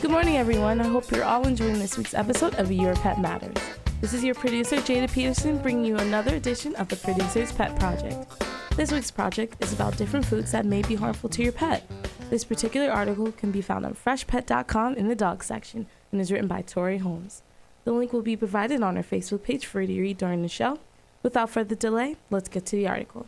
Good 0.09 0.15
morning, 0.15 0.39
everyone. 0.39 0.81
I 0.81 0.89
hope 0.89 1.11
you're 1.11 1.23
all 1.23 1.47
enjoying 1.47 1.79
this 1.79 1.99
week's 1.99 2.15
episode 2.15 2.55
of 2.55 2.73
Your 2.73 2.95
Pet 2.95 3.21
Matters. 3.21 3.63
This 4.01 4.15
is 4.15 4.25
your 4.25 4.35
producer, 4.35 4.77
Jada 4.77 5.13
Peterson, 5.13 5.59
bringing 5.59 5.85
you 5.85 5.99
another 5.99 6.35
edition 6.35 6.75
of 6.77 6.89
the 6.89 6.97
Producer's 6.97 7.53
Pet 7.53 7.79
Project. 7.79 8.27
This 8.75 8.91
week's 8.91 9.11
project 9.11 9.63
is 9.63 9.75
about 9.75 9.99
different 9.99 10.25
foods 10.25 10.51
that 10.53 10.65
may 10.65 10.81
be 10.81 10.95
harmful 10.95 11.29
to 11.29 11.43
your 11.43 11.53
pet. 11.53 11.87
This 12.31 12.43
particular 12.43 12.91
article 12.91 13.33
can 13.33 13.53
be 13.53 13.61
found 13.61 13.85
on 13.85 13.93
freshpet.com 13.93 14.95
in 14.95 15.09
the 15.09 15.15
dog 15.15 15.45
section 15.45 15.87
and 16.11 16.23
is 16.23 16.33
written 16.33 16.49
by 16.49 16.63
Tori 16.63 16.97
Holmes. 16.97 17.43
The 17.85 17.93
link 17.93 18.15
will 18.15 18.23
be 18.23 18.35
provided 18.35 18.83
on 18.83 18.97
our 18.97 19.03
Facebook 19.03 19.43
page 19.43 19.67
for 19.67 19.83
you 19.83 19.89
to 19.89 20.01
read 20.01 20.17
during 20.17 20.41
the 20.41 20.49
show. 20.49 20.79
Without 21.23 21.51
further 21.51 21.75
delay, 21.75 22.17
let's 22.31 22.49
get 22.49 22.65
to 22.65 22.77
the 22.77 22.89
article. 22.89 23.27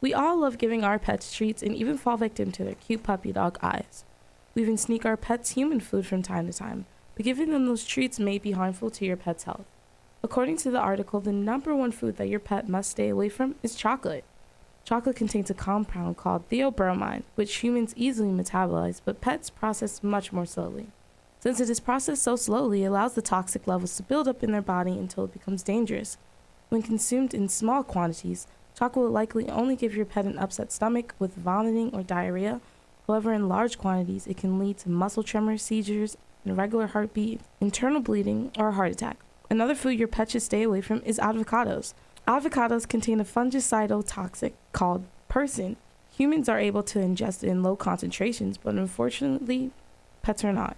We 0.00 0.14
all 0.14 0.38
love 0.38 0.56
giving 0.56 0.84
our 0.84 1.00
pets 1.00 1.34
treats 1.34 1.64
and 1.64 1.74
even 1.74 1.98
fall 1.98 2.16
victim 2.16 2.52
to 2.52 2.62
their 2.62 2.76
cute 2.76 3.02
puppy 3.02 3.32
dog 3.32 3.58
eyes. 3.60 4.04
We 4.56 4.62
even 4.62 4.78
sneak 4.78 5.04
our 5.04 5.18
pets 5.18 5.50
human 5.50 5.80
food 5.80 6.06
from 6.06 6.22
time 6.22 6.46
to 6.46 6.52
time, 6.52 6.86
but 7.14 7.26
giving 7.26 7.50
them 7.50 7.66
those 7.66 7.84
treats 7.84 8.18
may 8.18 8.38
be 8.38 8.52
harmful 8.52 8.88
to 8.88 9.04
your 9.04 9.18
pet's 9.18 9.44
health. 9.44 9.66
According 10.22 10.56
to 10.58 10.70
the 10.70 10.78
article, 10.78 11.20
the 11.20 11.30
number 11.30 11.76
one 11.76 11.92
food 11.92 12.16
that 12.16 12.30
your 12.30 12.40
pet 12.40 12.66
must 12.66 12.92
stay 12.92 13.10
away 13.10 13.28
from 13.28 13.56
is 13.62 13.74
chocolate. 13.74 14.24
Chocolate 14.82 15.14
contains 15.14 15.50
a 15.50 15.54
compound 15.54 16.16
called 16.16 16.48
theobromine, 16.48 17.24
which 17.34 17.56
humans 17.56 17.92
easily 17.98 18.30
metabolize, 18.30 19.02
but 19.04 19.20
pets 19.20 19.50
process 19.50 20.02
much 20.02 20.32
more 20.32 20.46
slowly. 20.46 20.86
Since 21.40 21.60
it 21.60 21.68
is 21.68 21.78
processed 21.78 22.22
so 22.22 22.34
slowly, 22.34 22.84
it 22.84 22.86
allows 22.86 23.12
the 23.12 23.20
toxic 23.20 23.66
levels 23.66 23.94
to 23.98 24.02
build 24.04 24.26
up 24.26 24.42
in 24.42 24.52
their 24.52 24.62
body 24.62 24.92
until 24.92 25.24
it 25.24 25.34
becomes 25.34 25.62
dangerous. 25.62 26.16
When 26.70 26.80
consumed 26.80 27.34
in 27.34 27.50
small 27.50 27.82
quantities, 27.82 28.46
chocolate 28.74 29.04
will 29.04 29.12
likely 29.12 29.50
only 29.50 29.76
give 29.76 29.94
your 29.94 30.06
pet 30.06 30.24
an 30.24 30.38
upset 30.38 30.72
stomach 30.72 31.14
with 31.18 31.34
vomiting 31.34 31.94
or 31.94 32.02
diarrhea. 32.02 32.62
However, 33.06 33.32
in 33.32 33.48
large 33.48 33.78
quantities, 33.78 34.26
it 34.26 34.36
can 34.36 34.58
lead 34.58 34.78
to 34.78 34.90
muscle 34.90 35.22
tremors, 35.22 35.62
seizures, 35.62 36.16
irregular 36.44 36.88
heartbeat, 36.88 37.40
internal 37.60 38.00
bleeding, 38.00 38.50
or 38.58 38.68
a 38.68 38.72
heart 38.72 38.92
attack. 38.92 39.18
Another 39.48 39.74
food 39.74 39.98
your 39.98 40.08
pet 40.08 40.30
should 40.30 40.42
stay 40.42 40.62
away 40.62 40.80
from 40.80 41.02
is 41.02 41.18
avocados. 41.18 41.94
Avocados 42.26 42.88
contain 42.88 43.20
a 43.20 43.24
fungicidal 43.24 44.04
toxic 44.04 44.54
called 44.72 45.04
persin. 45.28 45.76
Humans 46.16 46.48
are 46.48 46.58
able 46.58 46.82
to 46.82 46.98
ingest 46.98 47.44
it 47.44 47.48
in 47.48 47.62
low 47.62 47.76
concentrations, 47.76 48.56
but 48.56 48.74
unfortunately, 48.74 49.70
pets 50.22 50.44
are 50.44 50.52
not. 50.52 50.76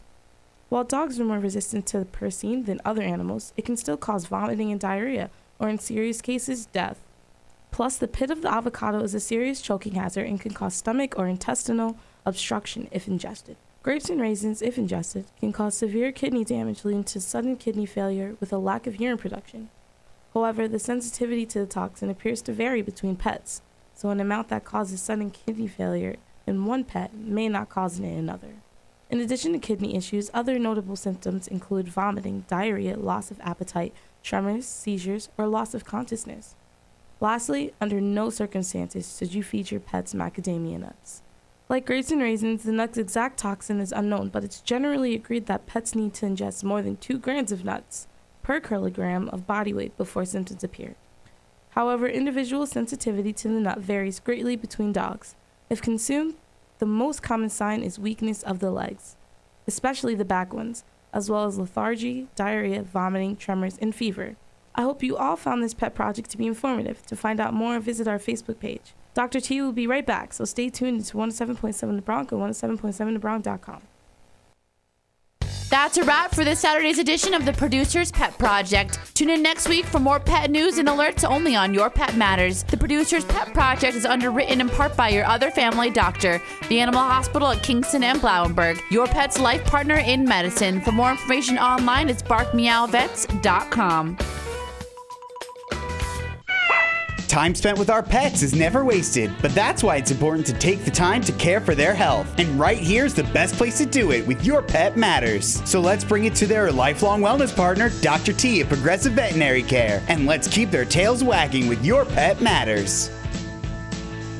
While 0.68 0.84
dogs 0.84 1.18
are 1.18 1.24
more 1.24 1.38
resistant 1.38 1.86
to 1.86 2.04
persin 2.04 2.66
than 2.66 2.82
other 2.84 3.02
animals, 3.02 3.54
it 3.56 3.64
can 3.64 3.78
still 3.78 3.96
cause 3.96 4.26
vomiting 4.26 4.70
and 4.70 4.80
diarrhea, 4.80 5.30
or 5.58 5.70
in 5.70 5.78
serious 5.78 6.20
cases, 6.20 6.66
death. 6.66 7.00
Plus, 7.70 7.96
the 7.96 8.08
pit 8.08 8.30
of 8.30 8.42
the 8.42 8.52
avocado 8.52 9.00
is 9.00 9.14
a 9.14 9.20
serious 9.20 9.62
choking 9.62 9.94
hazard 9.94 10.26
and 10.26 10.40
can 10.40 10.52
cause 10.52 10.74
stomach 10.74 11.14
or 11.16 11.26
intestinal 11.26 11.96
obstruction 12.28 12.88
if 12.92 13.08
ingested. 13.08 13.56
Grapes 13.82 14.10
and 14.10 14.20
raisins, 14.20 14.60
if 14.60 14.76
ingested, 14.76 15.24
can 15.40 15.52
cause 15.52 15.76
severe 15.76 16.12
kidney 16.12 16.44
damage 16.44 16.84
leading 16.84 17.04
to 17.04 17.20
sudden 17.20 17.56
kidney 17.56 17.86
failure 17.86 18.36
with 18.38 18.52
a 18.52 18.58
lack 18.58 18.86
of 18.86 19.00
urine 19.00 19.18
production. 19.18 19.70
However, 20.34 20.68
the 20.68 20.78
sensitivity 20.78 21.46
to 21.46 21.60
the 21.60 21.66
toxin 21.66 22.10
appears 22.10 22.42
to 22.42 22.52
vary 22.52 22.82
between 22.82 23.16
pets, 23.16 23.62
so 23.94 24.10
an 24.10 24.20
amount 24.20 24.48
that 24.48 24.64
causes 24.64 25.00
sudden 25.00 25.30
kidney 25.30 25.68
failure 25.68 26.16
in 26.46 26.66
one 26.66 26.84
pet 26.84 27.14
may 27.14 27.48
not 27.48 27.68
cause 27.68 27.98
it 27.98 28.04
in 28.04 28.18
another. 28.18 28.54
In 29.10 29.20
addition 29.20 29.52
to 29.52 29.58
kidney 29.58 29.96
issues, 29.96 30.30
other 30.34 30.58
notable 30.58 30.96
symptoms 30.96 31.48
include 31.48 31.88
vomiting, 31.88 32.44
diarrhea, 32.46 32.96
loss 32.98 33.30
of 33.30 33.40
appetite, 33.40 33.94
tremors, 34.22 34.66
seizures, 34.66 35.30
or 35.38 35.46
loss 35.46 35.72
of 35.72 35.86
consciousness. 35.86 36.56
Lastly, 37.20 37.72
under 37.80 38.00
no 38.00 38.28
circumstances 38.28 39.16
should 39.16 39.32
you 39.32 39.42
feed 39.42 39.70
your 39.70 39.80
pets 39.80 40.12
macadamia 40.12 40.78
nuts. 40.78 41.22
Like 41.70 41.84
grapes 41.84 42.10
and 42.10 42.22
raisins, 42.22 42.62
the 42.62 42.72
nut's 42.72 42.96
exact 42.96 43.38
toxin 43.38 43.78
is 43.78 43.92
unknown, 43.92 44.30
but 44.30 44.42
it's 44.42 44.62
generally 44.62 45.14
agreed 45.14 45.44
that 45.46 45.66
pets 45.66 45.94
need 45.94 46.14
to 46.14 46.24
ingest 46.24 46.64
more 46.64 46.80
than 46.80 46.96
2 46.96 47.18
grams 47.18 47.52
of 47.52 47.62
nuts 47.62 48.06
per 48.42 48.58
kilogram 48.58 49.28
of 49.28 49.46
body 49.46 49.74
weight 49.74 49.94
before 49.98 50.24
symptoms 50.24 50.64
appear. 50.64 50.94
However, 51.72 52.08
individual 52.08 52.66
sensitivity 52.66 53.34
to 53.34 53.48
the 53.48 53.60
nut 53.60 53.80
varies 53.80 54.18
greatly 54.18 54.56
between 54.56 54.94
dogs. 54.94 55.34
If 55.68 55.82
consumed, 55.82 56.36
the 56.78 56.86
most 56.86 57.22
common 57.22 57.50
sign 57.50 57.82
is 57.82 57.98
weakness 57.98 58.42
of 58.42 58.60
the 58.60 58.70
legs, 58.70 59.16
especially 59.66 60.14
the 60.14 60.24
back 60.24 60.54
ones, 60.54 60.84
as 61.12 61.28
well 61.28 61.44
as 61.44 61.58
lethargy, 61.58 62.28
diarrhea, 62.34 62.82
vomiting, 62.82 63.36
tremors, 63.36 63.76
and 63.76 63.94
fever. 63.94 64.36
I 64.74 64.82
hope 64.82 65.02
you 65.02 65.18
all 65.18 65.36
found 65.36 65.62
this 65.62 65.74
pet 65.74 65.94
project 65.94 66.30
to 66.30 66.38
be 66.38 66.46
informative. 66.46 67.04
To 67.06 67.16
find 67.16 67.40
out 67.40 67.52
more, 67.52 67.78
visit 67.78 68.08
our 68.08 68.18
Facebook 68.18 68.58
page. 68.58 68.94
Dr. 69.18 69.40
T 69.40 69.60
will 69.60 69.72
be 69.72 69.88
right 69.88 70.06
back, 70.06 70.32
so 70.32 70.44
stay 70.44 70.70
tuned 70.70 71.04
to 71.06 71.16
107.7 71.16 71.96
The 71.96 72.02
Bronx 72.02 72.30
and 72.30 72.40
107.7TheBronx.com. 72.40 73.82
That's 75.68 75.96
a 75.96 76.04
wrap 76.04 76.32
for 76.32 76.44
this 76.44 76.60
Saturday's 76.60 77.00
edition 77.00 77.34
of 77.34 77.44
the 77.44 77.52
Producer's 77.52 78.12
Pet 78.12 78.38
Project. 78.38 79.00
Tune 79.14 79.30
in 79.30 79.42
next 79.42 79.68
week 79.68 79.86
for 79.86 79.98
more 79.98 80.20
pet 80.20 80.52
news 80.52 80.78
and 80.78 80.86
alerts 80.86 81.28
only 81.28 81.56
on 81.56 81.74
Your 81.74 81.90
Pet 81.90 82.14
Matters. 82.16 82.62
The 82.62 82.76
Producer's 82.76 83.24
Pet 83.24 83.52
Project 83.52 83.96
is 83.96 84.06
underwritten 84.06 84.60
in 84.60 84.68
part 84.68 84.96
by 84.96 85.08
your 85.08 85.24
other 85.24 85.50
family 85.50 85.90
doctor, 85.90 86.40
the 86.68 86.78
Animal 86.78 87.02
Hospital 87.02 87.48
at 87.48 87.60
Kingston 87.64 88.04
and 88.04 88.20
Blawenburg, 88.20 88.80
your 88.88 89.08
pet's 89.08 89.40
life 89.40 89.64
partner 89.64 89.96
in 89.96 90.24
medicine. 90.26 90.80
For 90.80 90.92
more 90.92 91.10
information 91.10 91.58
online, 91.58 92.08
it's 92.08 92.22
barkmeowvets.com. 92.22 94.16
Time 97.28 97.54
spent 97.54 97.78
with 97.78 97.90
our 97.90 98.02
pets 98.02 98.42
is 98.42 98.54
never 98.54 98.86
wasted, 98.86 99.30
but 99.42 99.54
that's 99.54 99.82
why 99.82 99.96
it's 99.96 100.10
important 100.10 100.46
to 100.46 100.54
take 100.54 100.86
the 100.86 100.90
time 100.90 101.20
to 101.20 101.32
care 101.32 101.60
for 101.60 101.74
their 101.74 101.92
health. 101.92 102.26
And 102.38 102.58
right 102.58 102.78
here's 102.78 103.12
the 103.12 103.24
best 103.24 103.54
place 103.54 103.76
to 103.78 103.86
do 103.86 104.12
it 104.12 104.26
with 104.26 104.42
Your 104.46 104.62
Pet 104.62 104.96
Matters. 104.96 105.60
So 105.68 105.78
let's 105.78 106.04
bring 106.04 106.24
it 106.24 106.34
to 106.36 106.46
their 106.46 106.72
lifelong 106.72 107.20
wellness 107.20 107.54
partner, 107.54 107.90
Dr. 108.00 108.32
T 108.32 108.62
of 108.62 108.68
Progressive 108.68 109.12
Veterinary 109.12 109.62
Care, 109.62 110.02
and 110.08 110.24
let's 110.24 110.48
keep 110.48 110.70
their 110.70 110.86
tails 110.86 111.22
wagging 111.22 111.68
with 111.68 111.84
Your 111.84 112.06
Pet 112.06 112.40
Matters. 112.40 113.10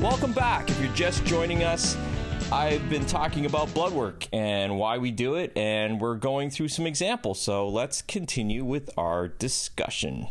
Welcome 0.01 0.33
back. 0.33 0.71
If 0.71 0.81
you're 0.81 0.91
just 0.93 1.23
joining 1.25 1.63
us, 1.63 1.95
I've 2.51 2.89
been 2.89 3.05
talking 3.05 3.45
about 3.45 3.71
blood 3.71 3.93
work 3.93 4.27
and 4.33 4.79
why 4.79 4.97
we 4.97 5.11
do 5.11 5.35
it, 5.35 5.55
and 5.55 6.01
we're 6.01 6.15
going 6.15 6.49
through 6.49 6.69
some 6.69 6.87
examples. 6.87 7.39
So 7.39 7.69
let's 7.69 8.01
continue 8.01 8.65
with 8.65 8.89
our 8.97 9.27
discussion. 9.27 10.25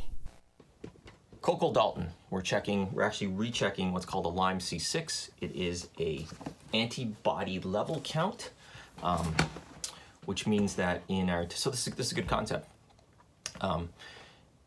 Coco 1.41 1.73
Dalton. 1.73 2.09
We're 2.31 2.43
checking, 2.43 2.93
we're 2.93 3.03
actually 3.03 3.29
rechecking 3.29 3.93
what's 3.93 4.07
called 4.07 4.27
a 4.27 4.29
Lyme 4.29 4.59
C6. 4.59 5.31
It 5.41 5.55
is 5.55 5.89
a 5.99 6.27
antibody 6.75 7.61
level 7.61 8.01
count, 8.05 8.51
um, 9.03 9.35
which 10.25 10.47
means 10.47 10.75
that 10.75 11.03
in 11.09 11.31
our, 11.31 11.47
so 11.51 11.71
this 11.71 11.87
is, 11.87 11.95
this 11.95 12.07
is 12.07 12.13
a 12.13 12.15
good 12.17 12.29
concept. 12.29 12.69
Um, 13.61 13.89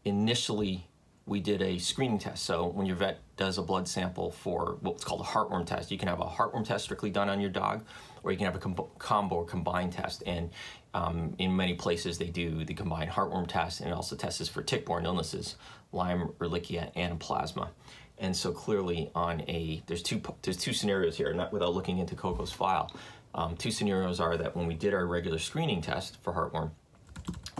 initially, 0.05 0.87
we 1.25 1.39
did 1.39 1.61
a 1.61 1.77
screening 1.77 2.17
test. 2.17 2.43
So 2.45 2.67
when 2.67 2.85
your 2.85 2.95
vet 2.95 3.19
does 3.37 3.57
a 3.57 3.61
blood 3.61 3.87
sample 3.87 4.31
for 4.31 4.77
what's 4.81 5.03
called 5.03 5.21
a 5.21 5.23
heartworm 5.23 5.65
test, 5.65 5.91
you 5.91 5.97
can 5.97 6.07
have 6.07 6.19
a 6.19 6.25
heartworm 6.25 6.65
test 6.65 6.85
strictly 6.85 7.09
done 7.09 7.29
on 7.29 7.39
your 7.39 7.49
dog, 7.49 7.85
or 8.23 8.31
you 8.31 8.37
can 8.37 8.45
have 8.45 8.55
a 8.55 8.59
com- 8.59 8.75
combo 8.97 9.35
or 9.35 9.45
combined 9.45 9.93
test. 9.93 10.23
And 10.25 10.49
um, 10.93 11.35
in 11.37 11.55
many 11.55 11.75
places, 11.75 12.17
they 12.17 12.27
do 12.27 12.65
the 12.65 12.73
combined 12.73 13.11
heartworm 13.11 13.47
test, 13.47 13.81
and 13.81 13.89
it 13.89 13.93
also 13.93 14.15
tests 14.15 14.47
for 14.49 14.63
tick-borne 14.63 15.05
illnesses 15.05 15.55
Lyme, 15.91 16.29
Ehrlichia, 16.39 16.93
Anaplasma. 16.95 17.69
And 18.17 18.35
so 18.35 18.51
clearly 18.51 19.09
on 19.15 19.41
a 19.41 19.81
there's 19.87 20.03
two 20.03 20.21
there's 20.43 20.57
two 20.57 20.73
scenarios 20.73 21.17
here. 21.17 21.33
Not 21.33 21.51
without 21.51 21.73
looking 21.73 21.97
into 21.97 22.15
Coco's 22.15 22.51
file. 22.51 22.91
Um, 23.33 23.55
two 23.55 23.71
scenarios 23.71 24.19
are 24.19 24.37
that 24.37 24.55
when 24.55 24.67
we 24.67 24.73
did 24.73 24.93
our 24.93 25.05
regular 25.05 25.39
screening 25.39 25.81
test 25.81 26.21
for 26.21 26.33
heartworm, 26.33 26.71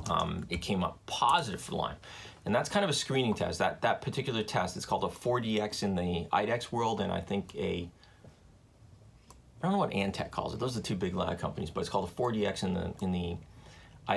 um, 0.09 0.45
it 0.49 0.61
came 0.61 0.83
up 0.83 0.99
positive 1.05 1.61
for 1.61 1.73
Lyme. 1.73 1.95
And 2.45 2.53
that's 2.53 2.69
kind 2.69 2.83
of 2.83 2.89
a 2.89 2.93
screening 2.93 3.33
test. 3.33 3.59
That 3.59 3.81
that 3.81 4.01
particular 4.01 4.43
test 4.43 4.77
is 4.77 4.85
called 4.85 5.03
a 5.03 5.07
4DX 5.07 5.83
in 5.83 5.95
the 5.95 6.27
IDEXX 6.33 6.71
world, 6.71 7.01
and 7.01 7.11
I 7.11 7.21
think 7.21 7.55
a 7.55 7.89
I 9.61 9.67
don't 9.67 9.73
know 9.73 9.77
what 9.77 9.91
Antech 9.91 10.31
calls 10.31 10.53
it. 10.53 10.59
Those 10.59 10.75
are 10.75 10.79
the 10.79 10.87
two 10.87 10.95
big 10.95 11.15
lab 11.15 11.37
companies, 11.39 11.69
but 11.69 11.81
it's 11.81 11.89
called 11.89 12.09
a 12.09 12.11
4DX 12.11 12.63
in 12.63 12.73
the 12.73 12.93
in 13.01 13.11
the 13.11 13.37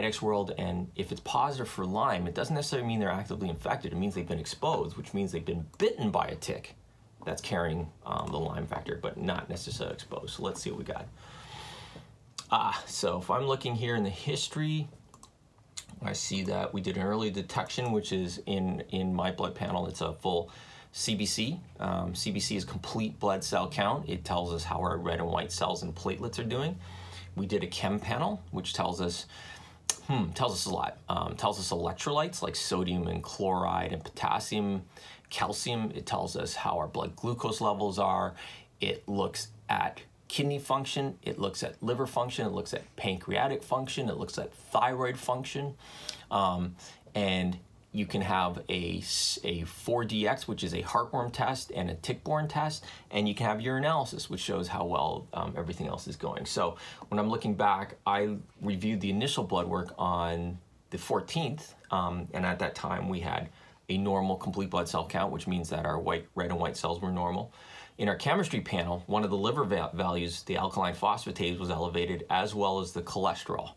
IDEXX 0.01 0.23
world, 0.23 0.55
and 0.59 0.91
if 0.97 1.13
it's 1.13 1.21
positive 1.21 1.69
for 1.69 1.85
Lyme, 1.85 2.27
it 2.27 2.35
doesn't 2.35 2.55
necessarily 2.55 2.87
mean 2.89 3.01
they're 3.01 3.11
actively 3.11 3.49
infected. 3.49 3.93
It 3.93 3.97
means 3.97 4.15
they've 4.15 4.27
been 4.27 4.41
exposed, 4.41 4.97
which 4.97 5.15
means 5.15 5.33
they've 5.33 5.45
been 5.45 5.67
bitten 5.79 6.11
by 6.11 6.27
a 6.27 6.35
tick 6.35 6.75
that's 7.25 7.41
carrying 7.41 7.91
um, 8.05 8.29
the 8.31 8.39
Lyme 8.39 8.67
factor, 8.67 8.99
but 9.01 9.17
not 9.17 9.49
necessarily 9.49 9.95
exposed. 9.95 10.35
So 10.35 10.43
let's 10.43 10.61
see 10.61 10.71
what 10.71 10.79
we 10.79 10.85
got. 10.85 11.07
Ah, 12.51 12.83
so 12.87 13.19
if 13.19 13.31
I'm 13.31 13.47
looking 13.47 13.75
here 13.75 13.97
in 13.97 14.05
the 14.05 14.11
history, 14.11 14.89
I 16.03 16.13
see 16.13 16.43
that 16.45 16.75
we 16.75 16.81
did 16.81 16.97
an 16.97 17.03
early 17.03 17.31
detection, 17.31 17.93
which 17.93 18.13
is 18.13 18.43
in, 18.47 18.83
in 18.91 19.15
my 19.15 19.31
blood 19.31 19.55
panel. 19.55 19.87
It's 19.87 20.03
a 20.03 20.13
full 20.13 20.51
CBC. 20.93 21.59
Um, 21.81 22.13
CBC 22.13 22.57
is 22.57 22.65
complete 22.65 23.19
blood 23.19 23.43
cell 23.43 23.69
count. 23.69 24.09
It 24.09 24.25
tells 24.25 24.53
us 24.53 24.65
how 24.65 24.81
our 24.81 24.99
red 24.99 25.21
and 25.21 25.29
white 25.29 25.51
cells 25.51 25.83
and 25.83 25.95
platelets 25.95 26.39
are 26.39 26.45
doing. 26.45 26.77
We 27.37 27.47
did 27.47 27.65
a 27.65 27.67
chem 27.67 27.99
panel, 27.99 28.43
which 28.53 28.75
tells 28.75 29.01
us 29.01 29.27
hmm, 30.07 30.31
tells 30.31 30.53
us 30.53 30.67
a 30.67 30.75
lot. 30.75 30.99
Um, 31.09 31.37
tells 31.37 31.59
us 31.59 31.71
electrolytes 31.71 32.43
like 32.43 32.57
sodium 32.57 33.07
and 33.07 33.23
chloride 33.23 33.93
and 33.93 34.03
potassium, 34.03 34.83
calcium. 35.31 35.93
It 35.95 36.07
tells 36.07 36.37
us 36.37 36.55
how 36.55 36.79
our 36.79 36.87
blood 36.87 37.17
glucose 37.17 37.61
levels 37.61 37.99
are. 37.99 38.35
It 38.81 39.09
looks 39.09 39.49
at 39.69 40.01
kidney 40.29 40.59
function, 40.59 41.17
it 41.23 41.39
looks 41.39 41.63
at 41.63 41.81
liver 41.83 42.07
function, 42.07 42.47
it 42.47 42.53
looks 42.53 42.75
at 42.75 42.97
pancreatic 42.97 43.63
function, 43.63 44.09
it 44.09 44.17
looks 44.17 44.37
at 44.37 44.53
thyroid 44.53 45.17
function. 45.17 45.75
Um, 46.31 46.75
and 47.15 47.57
you 47.95 48.07
can 48.07 48.21
have 48.23 48.59
a, 48.69 49.01
a 49.45 49.63
4DX, 49.63 50.49
which 50.49 50.65
is 50.65 50.75
a 50.75 50.83
heartworm 50.83 51.33
test, 51.33 51.71
and 51.73 51.89
a 51.89 51.95
tick-borne 51.95 52.49
test, 52.49 52.85
and 53.13 53.29
you 53.29 53.37
can 53.37 53.47
have 53.47 53.61
your 53.61 53.77
analysis, 53.77 54.29
which 54.29 54.41
shows 54.41 54.67
how 54.67 54.85
well 54.85 55.29
um, 55.33 55.55
everything 55.57 55.87
else 55.87 56.09
is 56.09 56.17
going. 56.17 56.45
So 56.45 56.77
when 57.09 57.21
I'm 57.21 57.31
looking 57.31 57.55
back, 57.55 57.95
I 58.05 58.37
reviewed 58.61 59.01
the 59.01 59.11
initial 59.11 59.45
blood 59.45 59.69
work 59.69 59.95
on 59.97 60.59
the 60.91 60.99
14th, 60.99 61.75
um, 61.93 62.27
and 62.35 62.45
at 62.45 62.59
that 62.59 62.75
time 62.75 63.09
we 63.09 63.21
had 63.21 63.49
a 63.89 63.97
normal 63.97 64.37
complete 64.37 64.71
blood 64.71 64.89
cell 64.89 65.07
count, 65.07 65.33
which 65.33 65.47
means 65.47 65.69
that 65.69 65.87
our 65.87 65.99
white, 65.99 66.27
red 66.35 66.51
and 66.51 66.59
white 66.59 66.77
cells 66.77 67.01
were 67.01 67.13
normal. 67.13 67.53
In 67.97 68.09
our 68.09 68.17
chemistry 68.17 68.61
panel, 68.61 69.05
one 69.07 69.23
of 69.23 69.31
the 69.31 69.37
liver 69.37 69.63
va- 69.63 69.91
values, 69.95 70.43
the 70.43 70.57
alkaline 70.57 70.97
phosphatase, 70.97 71.61
was 71.61 71.71
elevated, 71.71 72.27
as 72.29 72.57
well 72.57 72.81
as 72.81 72.91
the 72.91 73.03
cholesterol. 73.03 73.75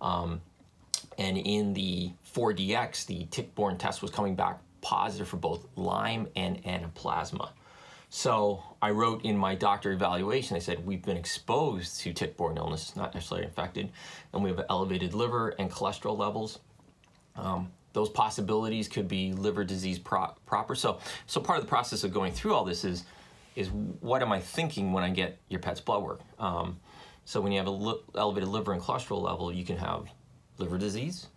Um, 0.00 0.40
and 1.18 1.36
in 1.36 1.74
the 1.74 2.10
4DX, 2.34 3.06
the 3.06 3.26
tick-borne 3.30 3.76
test 3.78 4.02
was 4.02 4.10
coming 4.10 4.34
back 4.34 4.60
positive 4.80 5.28
for 5.28 5.36
both 5.36 5.66
Lyme 5.76 6.28
and 6.36 6.62
Anaplasma. 6.64 7.50
So 8.08 8.62
I 8.82 8.90
wrote 8.90 9.24
in 9.24 9.36
my 9.36 9.54
doctor 9.54 9.92
evaluation, 9.92 10.56
I 10.56 10.60
said, 10.60 10.84
we've 10.84 11.02
been 11.02 11.16
exposed 11.16 12.00
to 12.00 12.12
tick-borne 12.12 12.56
illness, 12.56 12.96
not 12.96 13.14
necessarily 13.14 13.46
infected, 13.46 13.90
and 14.32 14.42
we 14.42 14.50
have 14.50 14.64
elevated 14.68 15.14
liver 15.14 15.50
and 15.60 15.70
cholesterol 15.70 16.18
levels. 16.18 16.58
Um, 17.36 17.70
those 17.92 18.08
possibilities 18.08 18.88
could 18.88 19.06
be 19.06 19.32
liver 19.32 19.64
disease 19.64 19.98
pro- 19.98 20.34
proper. 20.46 20.74
So, 20.74 20.98
so 21.26 21.40
part 21.40 21.58
of 21.58 21.64
the 21.64 21.68
process 21.68 22.02
of 22.02 22.12
going 22.12 22.32
through 22.32 22.54
all 22.54 22.64
this 22.64 22.84
is, 22.84 23.04
is 23.54 23.68
what 24.00 24.22
am 24.22 24.32
I 24.32 24.40
thinking 24.40 24.92
when 24.92 25.04
I 25.04 25.10
get 25.10 25.38
your 25.48 25.60
pet's 25.60 25.80
blood 25.80 26.02
work? 26.02 26.20
Um, 26.38 26.78
so 27.24 27.40
when 27.40 27.52
you 27.52 27.58
have 27.58 27.68
a 27.68 27.72
li- 27.72 28.00
elevated 28.16 28.48
liver 28.48 28.72
and 28.72 28.82
cholesterol 28.82 29.22
level, 29.22 29.52
you 29.52 29.64
can 29.64 29.76
have 29.76 30.06
liver 30.58 30.78
disease, 30.78 31.28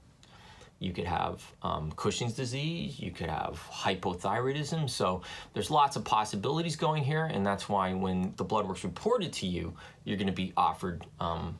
you 0.83 0.91
could 0.91 1.05
have 1.05 1.41
um, 1.61 1.91
Cushing's 1.93 2.33
disease, 2.33 2.99
you 2.99 3.11
could 3.11 3.29
have 3.29 3.59
hypothyroidism. 3.71 4.89
So 4.89 5.21
there's 5.53 5.71
lots 5.71 5.95
of 5.95 6.03
possibilities 6.03 6.75
going 6.75 7.03
here, 7.03 7.25
and 7.25 7.45
that's 7.45 7.69
why 7.69 7.93
when 7.93 8.33
the 8.35 8.43
blood 8.43 8.67
work's 8.67 8.83
reported 8.83 9.31
to 9.33 9.47
you, 9.47 9.73
you're 10.03 10.17
going 10.17 10.27
to 10.27 10.33
be 10.33 10.51
offered 10.57 11.05
um, 11.19 11.57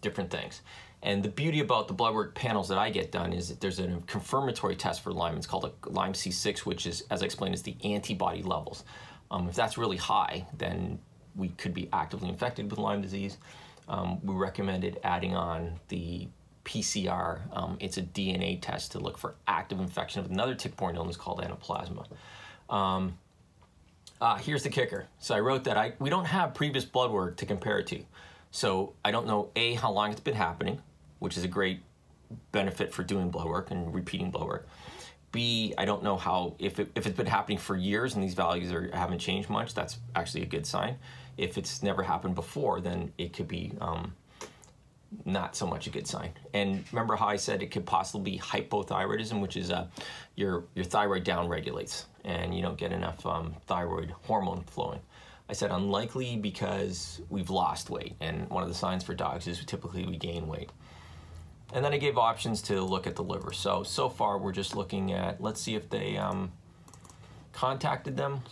different 0.00 0.30
things. 0.30 0.60
And 1.02 1.22
the 1.22 1.30
beauty 1.30 1.60
about 1.60 1.88
the 1.88 1.94
blood 1.94 2.14
work 2.14 2.34
panels 2.34 2.68
that 2.68 2.78
I 2.78 2.90
get 2.90 3.10
done 3.10 3.32
is 3.32 3.48
that 3.48 3.60
there's 3.60 3.80
a 3.80 4.00
confirmatory 4.06 4.76
test 4.76 5.02
for 5.02 5.12
Lyme. 5.12 5.36
It's 5.36 5.46
called 5.46 5.64
a 5.64 5.88
Lyme 5.88 6.12
C6, 6.12 6.60
which 6.60 6.86
is, 6.86 7.04
as 7.10 7.22
I 7.22 7.24
explained, 7.24 7.54
is 7.54 7.62
the 7.62 7.76
antibody 7.82 8.42
levels. 8.42 8.84
Um, 9.30 9.48
if 9.48 9.54
that's 9.54 9.78
really 9.78 9.96
high, 9.96 10.46
then 10.58 10.98
we 11.34 11.48
could 11.48 11.74
be 11.74 11.88
actively 11.92 12.28
infected 12.28 12.70
with 12.70 12.78
Lyme 12.78 13.00
disease. 13.00 13.38
Um, 13.88 14.24
we 14.24 14.34
recommended 14.34 15.00
adding 15.02 15.34
on 15.34 15.80
the 15.88 16.28
PCR. 16.70 17.40
Um, 17.52 17.76
it's 17.80 17.98
a 17.98 18.02
DNA 18.02 18.60
test 18.60 18.92
to 18.92 19.00
look 19.00 19.18
for 19.18 19.34
active 19.48 19.80
infection 19.80 20.24
of 20.24 20.30
another 20.30 20.54
tick-borne 20.54 20.94
illness 20.94 21.16
called 21.16 21.40
anaplasma. 21.40 22.06
Um, 22.72 23.18
uh, 24.20 24.36
here's 24.36 24.62
the 24.62 24.68
kicker. 24.68 25.08
So 25.18 25.34
I 25.34 25.40
wrote 25.40 25.64
that 25.64 25.76
I 25.76 25.94
we 25.98 26.10
don't 26.10 26.26
have 26.26 26.54
previous 26.54 26.84
blood 26.84 27.10
work 27.10 27.36
to 27.38 27.46
compare 27.46 27.78
it 27.78 27.88
to. 27.88 28.04
So 28.52 28.92
I 29.04 29.10
don't 29.10 29.26
know 29.26 29.50
a 29.56 29.74
how 29.74 29.90
long 29.90 30.12
it's 30.12 30.20
been 30.20 30.34
happening, 30.34 30.80
which 31.18 31.36
is 31.36 31.42
a 31.42 31.48
great 31.48 31.80
benefit 32.52 32.94
for 32.94 33.02
doing 33.02 33.30
blood 33.30 33.48
work 33.48 33.72
and 33.72 33.92
repeating 33.92 34.30
blood 34.30 34.46
work. 34.46 34.68
B, 35.32 35.74
I 35.76 35.84
don't 35.84 36.04
know 36.04 36.16
how 36.16 36.54
if 36.58 36.78
it, 36.78 36.90
if 36.94 37.06
it's 37.06 37.16
been 37.16 37.26
happening 37.26 37.58
for 37.58 37.76
years 37.76 38.14
and 38.14 38.22
these 38.22 38.34
values 38.34 38.72
are 38.72 38.90
haven't 38.94 39.18
changed 39.18 39.50
much. 39.50 39.74
That's 39.74 39.98
actually 40.14 40.42
a 40.42 40.46
good 40.46 40.66
sign. 40.66 40.98
If 41.36 41.58
it's 41.58 41.82
never 41.82 42.02
happened 42.02 42.36
before, 42.36 42.80
then 42.80 43.12
it 43.18 43.32
could 43.32 43.48
be 43.48 43.72
um, 43.80 44.14
not 45.24 45.56
so 45.56 45.66
much 45.66 45.86
a 45.86 45.90
good 45.90 46.06
sign. 46.06 46.30
And 46.54 46.84
remember 46.92 47.16
how 47.16 47.26
I 47.26 47.36
said 47.36 47.62
it 47.62 47.70
could 47.70 47.86
possibly 47.86 48.32
be 48.32 48.38
hypothyroidism, 48.38 49.40
which 49.40 49.56
is 49.56 49.70
uh, 49.70 49.86
your 50.36 50.64
your 50.74 50.84
thyroid 50.84 51.24
downregulates 51.24 52.04
and 52.24 52.54
you 52.54 52.62
don't 52.62 52.76
get 52.76 52.92
enough 52.92 53.24
um, 53.26 53.54
thyroid 53.66 54.14
hormone 54.22 54.62
flowing. 54.64 55.00
I 55.48 55.52
said 55.52 55.70
unlikely 55.72 56.36
because 56.36 57.20
we've 57.28 57.50
lost 57.50 57.90
weight, 57.90 58.14
and 58.20 58.48
one 58.50 58.62
of 58.62 58.68
the 58.68 58.74
signs 58.74 59.02
for 59.02 59.14
dogs 59.14 59.48
is 59.48 59.64
typically 59.64 60.06
we 60.06 60.16
gain 60.16 60.46
weight. 60.46 60.70
And 61.72 61.84
then 61.84 61.92
I 61.92 61.98
gave 61.98 62.18
options 62.18 62.62
to 62.62 62.80
look 62.82 63.06
at 63.06 63.16
the 63.16 63.24
liver. 63.24 63.52
So 63.52 63.82
so 63.82 64.08
far 64.08 64.38
we're 64.38 64.52
just 64.52 64.76
looking 64.76 65.12
at 65.12 65.40
let's 65.40 65.60
see 65.60 65.74
if 65.74 65.88
they 65.90 66.16
um, 66.16 66.52
contacted 67.52 68.16
them. 68.16 68.42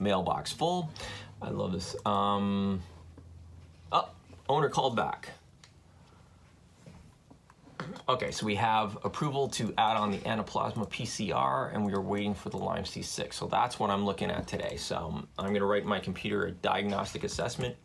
Mailbox 0.00 0.52
full. 0.52 0.90
I 1.42 1.50
love 1.50 1.72
this. 1.72 1.96
Um, 2.04 2.82
owner 4.50 4.68
called 4.68 4.96
back. 4.96 5.30
Okay, 8.08 8.30
so 8.30 8.44
we 8.44 8.56
have 8.56 8.98
approval 9.04 9.48
to 9.48 9.72
add 9.78 9.96
on 9.96 10.10
the 10.10 10.18
anaplasma 10.18 10.88
PCR, 10.90 11.72
and 11.72 11.84
we 11.84 11.92
are 11.92 12.00
waiting 12.00 12.34
for 12.34 12.50
the 12.50 12.56
Lyme 12.56 12.82
C6. 12.82 13.32
So 13.32 13.46
that's 13.46 13.78
what 13.78 13.90
I'm 13.90 14.04
looking 14.04 14.30
at 14.30 14.46
today. 14.46 14.76
So 14.76 14.96
um, 14.96 15.28
I'm 15.38 15.46
going 15.46 15.60
to 15.60 15.66
write 15.66 15.84
my 15.84 16.00
computer 16.00 16.46
a 16.46 16.50
diagnostic 16.50 17.24
assessment, 17.24 17.76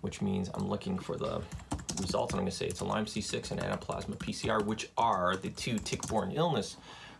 which 0.00 0.20
means 0.20 0.50
I'm 0.54 0.68
looking 0.68 0.98
for 0.98 1.16
the 1.16 1.40
results, 2.00 2.32
and 2.32 2.40
I'm 2.40 2.44
going 2.44 2.50
to 2.50 2.56
say 2.56 2.66
it's 2.66 2.80
a 2.80 2.84
Lyme 2.84 3.06
C6 3.06 3.52
and 3.52 3.60
anaplasma 3.60 4.16
PCR, 4.16 4.64
which 4.64 4.90
are 4.98 5.36
the 5.36 5.50
two 5.50 5.78
tick-borne 5.78 6.32
illness 6.32 6.76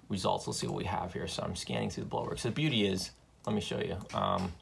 results. 0.09 0.47
Let's 0.47 0.59
see 0.59 0.67
what 0.67 0.77
we 0.77 0.85
have 0.85 1.12
here. 1.12 1.29
So 1.29 1.43
I'm 1.43 1.55
scanning 1.55 1.91
through 1.91 2.05
the 2.05 2.11
blood 2.11 2.27
work. 2.27 2.39
So 2.39 2.49
the 2.49 2.55
beauty 2.55 2.87
is, 2.87 3.12
let 3.47 3.55
me 3.55 3.61
show 3.61 3.79
you. 3.79 3.97
Um, 4.12 4.53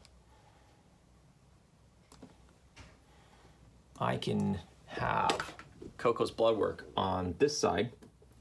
I 4.00 4.16
can 4.16 4.58
have 4.86 5.54
Coco's 5.98 6.30
blood 6.30 6.56
work 6.56 6.86
on 6.96 7.34
this 7.38 7.56
side 7.56 7.90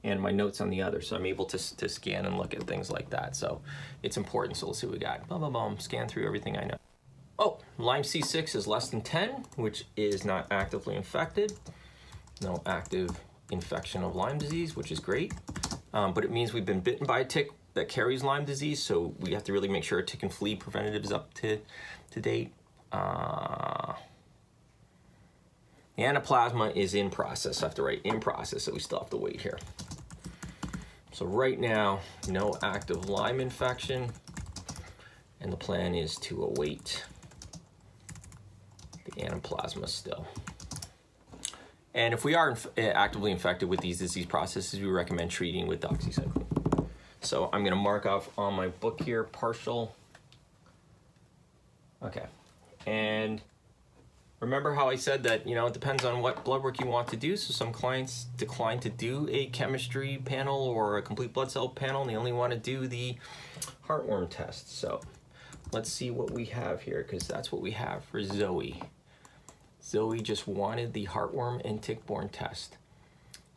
and 0.03 0.21
my 0.21 0.31
notes 0.31 0.61
on 0.61 0.69
the 0.69 0.81
other. 0.81 1.01
So 1.01 1.15
I'm 1.15 1.25
able 1.25 1.45
to, 1.45 1.77
to 1.77 1.89
scan 1.89 2.25
and 2.25 2.37
look 2.37 2.53
at 2.53 2.63
things 2.63 2.89
like 2.89 3.09
that. 3.09 3.35
So 3.35 3.61
it's 4.01 4.17
important. 4.17 4.57
So 4.57 4.67
let's 4.67 4.79
see 4.79 4.87
what 4.87 4.93
we 4.93 4.99
got. 4.99 5.27
Boom, 5.27 5.41
boom, 5.41 5.53
boom. 5.53 5.79
Scan 5.79 6.07
through 6.07 6.25
everything 6.25 6.57
I 6.57 6.65
know. 6.65 6.77
Oh, 7.37 7.59
Lyme 7.77 8.03
C6 8.03 8.55
is 8.55 8.67
less 8.67 8.89
than 8.89 9.01
10, 9.01 9.45
which 9.55 9.85
is 9.95 10.25
not 10.25 10.47
actively 10.51 10.95
infected. 10.95 11.53
No 12.41 12.61
active 12.65 13.09
infection 13.51 14.03
of 14.03 14.15
Lyme 14.15 14.37
disease, 14.37 14.75
which 14.75 14.91
is 14.91 14.99
great. 14.99 15.33
Um, 15.93 16.13
but 16.13 16.23
it 16.23 16.31
means 16.31 16.53
we've 16.53 16.65
been 16.65 16.81
bitten 16.81 17.05
by 17.05 17.19
a 17.19 17.25
tick 17.25 17.49
that 17.73 17.89
carries 17.89 18.23
Lyme 18.23 18.45
disease. 18.45 18.81
So 18.81 19.13
we 19.19 19.33
have 19.33 19.43
to 19.45 19.53
really 19.53 19.67
make 19.67 19.83
sure 19.83 19.99
a 19.99 20.05
tick 20.05 20.23
and 20.23 20.33
flea 20.33 20.55
preventative 20.55 21.03
is 21.03 21.11
up 21.11 21.33
to, 21.35 21.59
to 22.11 22.21
date. 22.21 22.53
Uh, 22.91 23.48
anaplasma 25.99 26.75
is 26.75 26.93
in 26.93 27.09
process. 27.09 27.61
I 27.61 27.65
have 27.67 27.75
to 27.75 27.83
write 27.83 28.01
in 28.03 28.19
process, 28.19 28.63
so 28.63 28.73
we 28.73 28.79
still 28.79 28.99
have 28.99 29.09
to 29.09 29.17
wait 29.17 29.41
here. 29.41 29.57
So 31.11 31.25
right 31.25 31.59
now, 31.59 31.99
no 32.27 32.55
active 32.63 33.09
Lyme 33.09 33.39
infection, 33.39 34.09
and 35.41 35.51
the 35.51 35.57
plan 35.57 35.95
is 35.95 36.15
to 36.17 36.43
await 36.43 37.03
the 39.05 39.11
anaplasma 39.21 39.87
still. 39.87 40.27
And 41.93 42.13
if 42.13 42.23
we 42.23 42.35
are 42.35 42.51
inf- 42.51 42.67
eh, 42.77 42.89
actively 42.89 43.31
infected 43.31 43.67
with 43.67 43.81
these 43.81 43.99
disease 43.99 44.25
processes, 44.25 44.79
we 44.79 44.87
recommend 44.87 45.31
treating 45.31 45.67
with 45.67 45.81
doxycycline. 45.81 46.87
So 47.21 47.49
I'm 47.51 47.61
going 47.61 47.73
to 47.73 47.75
mark 47.75 48.05
off 48.05 48.29
on 48.37 48.53
my 48.53 48.67
book 48.67 49.01
here 49.01 49.23
partial. 49.23 49.95
Okay. 52.01 52.25
And 52.85 53.41
remember 54.39 54.73
how 54.73 54.89
I 54.89 54.95
said 54.95 55.23
that, 55.23 55.47
you 55.47 55.55
know, 55.55 55.67
it 55.67 55.73
depends 55.73 56.05
on 56.05 56.21
what 56.21 56.43
blood 56.45 56.63
work 56.63 56.79
you 56.79 56.87
want 56.87 57.07
to 57.09 57.17
do. 57.17 57.35
So 57.35 57.53
some 57.53 57.71
clients 57.71 58.27
decline 58.37 58.79
to 58.81 58.89
do 58.89 59.27
a 59.31 59.47
chemistry 59.47 60.21
panel 60.23 60.63
or 60.63 60.97
a 60.97 61.01
complete 61.01 61.33
blood 61.33 61.51
cell 61.51 61.69
panel, 61.69 62.01
and 62.01 62.09
they 62.09 62.15
only 62.15 62.31
want 62.31 62.53
to 62.53 62.59
do 62.59 62.87
the 62.87 63.17
heartworm 63.87 64.29
test. 64.29 64.77
So 64.77 65.01
let's 65.71 65.91
see 65.91 66.09
what 66.11 66.31
we 66.31 66.45
have 66.45 66.81
here, 66.81 67.03
because 67.03 67.27
that's 67.27 67.51
what 67.51 67.61
we 67.61 67.71
have 67.71 68.03
for 68.05 68.23
Zoe. 68.23 68.81
Zoe 69.83 70.21
just 70.21 70.47
wanted 70.47 70.93
the 70.93 71.07
heartworm 71.07 71.61
and 71.65 71.81
tick-borne 71.81 72.29
test. 72.29 72.77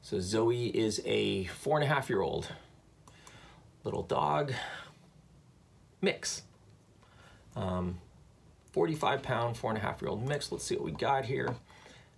So 0.02 0.18
Zoe 0.18 0.66
is 0.66 1.00
a 1.04 1.44
four 1.44 1.78
and 1.78 1.84
a 1.84 1.94
half 1.94 2.08
year 2.10 2.22
old 2.22 2.48
little 3.84 4.02
dog 4.02 4.52
mix. 6.00 6.42
Um, 7.54 7.98
45 8.72 9.22
pound, 9.22 9.56
four 9.56 9.70
and 9.70 9.78
a 9.78 9.82
half 9.82 10.02
year 10.02 10.10
old 10.10 10.26
mix. 10.26 10.50
Let's 10.50 10.64
see 10.64 10.74
what 10.74 10.84
we 10.84 10.92
got 10.92 11.24
here. 11.24 11.54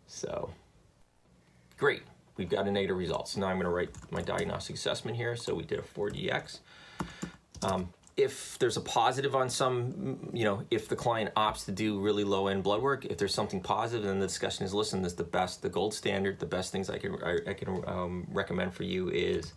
So, 0.06 0.50
great. 1.76 2.02
We've 2.36 2.48
got 2.48 2.66
a 2.66 2.70
negative 2.70 2.96
result. 2.96 3.28
So 3.28 3.40
now 3.40 3.46
I'm 3.46 3.56
going 3.56 3.64
to 3.64 3.70
write 3.70 3.90
my 4.10 4.22
diagnostic 4.22 4.76
assessment 4.76 5.16
here. 5.16 5.36
So 5.36 5.54
we 5.54 5.62
did 5.62 5.78
a 5.78 5.82
4DX. 5.82 6.58
Um, 7.62 7.88
if 8.16 8.58
there's 8.58 8.76
a 8.76 8.80
positive 8.80 9.34
on 9.34 9.50
some, 9.50 10.30
you 10.32 10.44
know, 10.44 10.64
if 10.70 10.88
the 10.88 10.96
client 10.96 11.34
opts 11.34 11.64
to 11.64 11.72
do 11.72 12.00
really 12.00 12.22
low 12.22 12.46
end 12.46 12.62
blood 12.62 12.80
work, 12.80 13.04
if 13.04 13.18
there's 13.18 13.34
something 13.34 13.60
positive, 13.60 14.04
then 14.06 14.20
the 14.20 14.26
discussion 14.26 14.64
is 14.64 14.72
listen, 14.72 15.02
this 15.02 15.12
is 15.12 15.18
the 15.18 15.24
best, 15.24 15.62
the 15.62 15.68
gold 15.68 15.94
standard, 15.94 16.38
the 16.38 16.46
best 16.46 16.70
things 16.70 16.88
I 16.90 16.98
can 16.98 17.16
I, 17.24 17.38
I 17.48 17.54
can 17.54 17.82
um, 17.86 18.26
recommend 18.30 18.72
for 18.72 18.84
you 18.84 19.08
is 19.10 19.52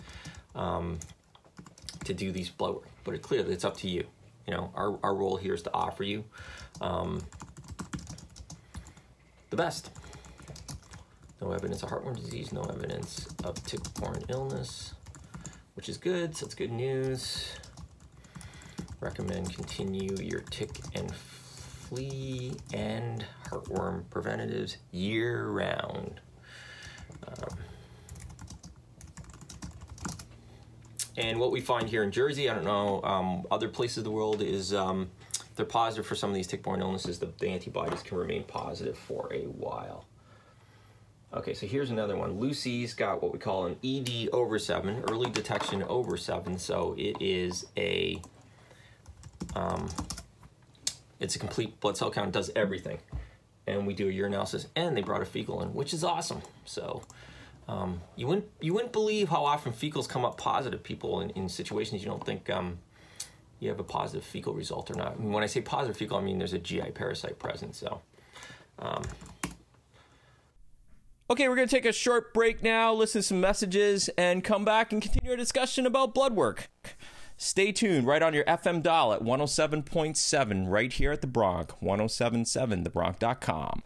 um, 0.56 0.98
to 2.06 2.14
do 2.14 2.32
these 2.32 2.50
blood 2.50 2.76
work. 2.76 2.88
But 3.04 3.14
it, 3.14 3.22
clearly, 3.22 3.54
it's 3.54 3.66
up 3.66 3.78
to 3.78 3.88
you. 3.88 4.06
You 4.48 4.54
know, 4.54 4.72
our, 4.76 4.98
our 5.04 5.14
role 5.14 5.36
here 5.36 5.54
is 5.54 5.62
to 5.64 5.74
offer 5.74 6.04
you 6.04 6.24
um, 6.80 7.22
the 9.50 9.58
best. 9.58 9.92
No 11.42 11.52
evidence 11.52 11.84
of 11.84 11.90
heartworm 11.90 12.16
disease, 12.16 12.52
no 12.52 12.62
evidence 12.64 13.28
of 13.44 13.62
tick-borne 13.66 14.24
illness, 14.30 14.94
which 15.76 15.90
is 15.90 15.98
good, 15.98 16.36
so 16.36 16.46
it's 16.46 16.56
good 16.56 16.72
news. 16.72 17.52
Recommend 19.02 19.54
continue 19.54 20.16
your 20.20 20.42
tick 20.42 20.80
and 20.96 21.14
flea 21.14 22.54
and 22.74 23.26
heartworm 23.46 24.10
preventatives 24.10 24.78
year 24.92 25.48
round. 25.48 26.20
Um, 27.28 27.58
and 31.18 31.40
what 31.40 31.52
we 31.52 31.62
find 31.62 31.90
here 31.90 32.04
in 32.04 32.12
Jersey, 32.12 32.50
I 32.50 32.56
don't 32.56 32.66
know, 32.66 33.02
um, 33.04 33.46
other 33.52 33.70
places 33.70 34.00
of 34.00 34.04
the 34.06 34.12
world, 34.12 34.42
is 34.42 34.74
um, 34.74 35.10
they're 35.56 35.66
positive 35.66 36.06
for 36.08 36.16
some 36.16 36.30
of 36.30 36.36
these 36.36 36.48
tick-borne 36.48 36.82
illnesses. 36.82 37.20
The, 37.20 37.32
the 37.40 37.50
antibodies 37.50 38.04
can 38.04 38.18
remain 38.18 38.44
positive 38.44 38.98
for 38.98 39.34
a 39.34 39.44
while. 39.44 40.06
Okay, 41.34 41.54
so 41.54 41.68
here's 41.68 41.90
another 41.92 42.16
one. 42.16 42.40
Lucy's 42.40 42.94
got 42.94 43.22
what 43.22 43.34
we 43.34 43.40
call 43.40 43.66
an 43.66 43.78
ED 43.84 44.30
over 44.34 44.60
7, 44.60 45.04
early 45.12 45.30
detection 45.32 45.84
over 45.84 46.18
7. 46.18 46.58
So 46.60 46.96
it 46.98 47.18
is 47.22 47.66
a 47.78 48.22
Um, 49.56 49.90
it's 51.20 51.36
a 51.36 51.40
complete 51.40 51.80
blood 51.80 51.98
cell 51.98 52.12
count, 52.12 52.32
does 52.32 52.52
everything. 52.56 53.00
And 53.68 53.88
we 53.88 53.94
do 53.94 54.08
a 54.10 54.12
urinalysis, 54.12 54.68
and 54.76 54.96
they 54.96 55.02
brought 55.02 55.22
a 55.22 55.26
fecal 55.26 55.62
in, 55.64 55.74
which 55.74 55.94
is 55.94 56.04
awesome. 56.04 56.42
So 56.66 57.04
um, 57.68 58.02
you 58.16 58.28
wouldn't 58.28 58.46
you 58.62 58.74
wouldn't 58.74 58.94
believe 58.94 59.30
how 59.30 59.46
often 59.46 59.74
fecals 59.74 60.08
come 60.08 60.24
up 60.24 60.38
positive 60.38 60.84
people 60.84 61.22
in, 61.22 61.32
in 61.32 61.50
situations 61.50 62.02
you 62.02 62.08
don't 62.08 62.26
think 62.26 62.50
um, 62.50 62.80
you 63.60 63.70
have 63.70 63.80
a 63.80 63.84
positive 63.84 64.24
fecal 64.24 64.54
result 64.54 64.90
or 64.90 64.96
not. 64.96 65.20
Mean, 65.20 65.34
when 65.34 65.44
I 65.44 65.48
say 65.48 65.62
positive 65.62 65.98
fecal, 65.98 66.18
I 66.18 66.22
mean 66.22 66.38
there's 66.38 66.54
a 66.54 66.60
GI 66.60 66.92
parasite 66.92 67.40
present. 67.40 67.76
So. 67.76 68.02
Um, 68.80 69.04
Okay, 71.30 71.50
we're 71.50 71.58
going 71.58 71.68
to 71.68 71.76
take 71.76 71.86
a 71.86 71.92
short 71.92 72.34
break 72.34 72.64
now, 72.64 72.94
listen 72.94 73.20
to 73.20 73.28
some 73.28 73.42
messages, 73.42 74.10
and 74.18 74.46
come 74.46 74.64
back 74.64 74.94
and 74.94 75.02
continue 75.02 75.32
our 75.32 75.36
discussion 75.36 75.86
about 75.86 76.14
blood 76.14 76.38
work. 76.38 76.70
Stay 77.36 77.74
tuned 77.74 78.08
right 78.08 78.24
on 78.24 78.34
your 78.34 78.46
FM 78.46 78.82
dial 78.82 79.12
at 79.12 79.22
107.7 79.22 80.70
right 80.70 80.94
here 80.94 81.12
at 81.12 81.20
the 81.20 81.28
Bronx, 81.28 81.74
1077thebronx.com. 81.82 83.84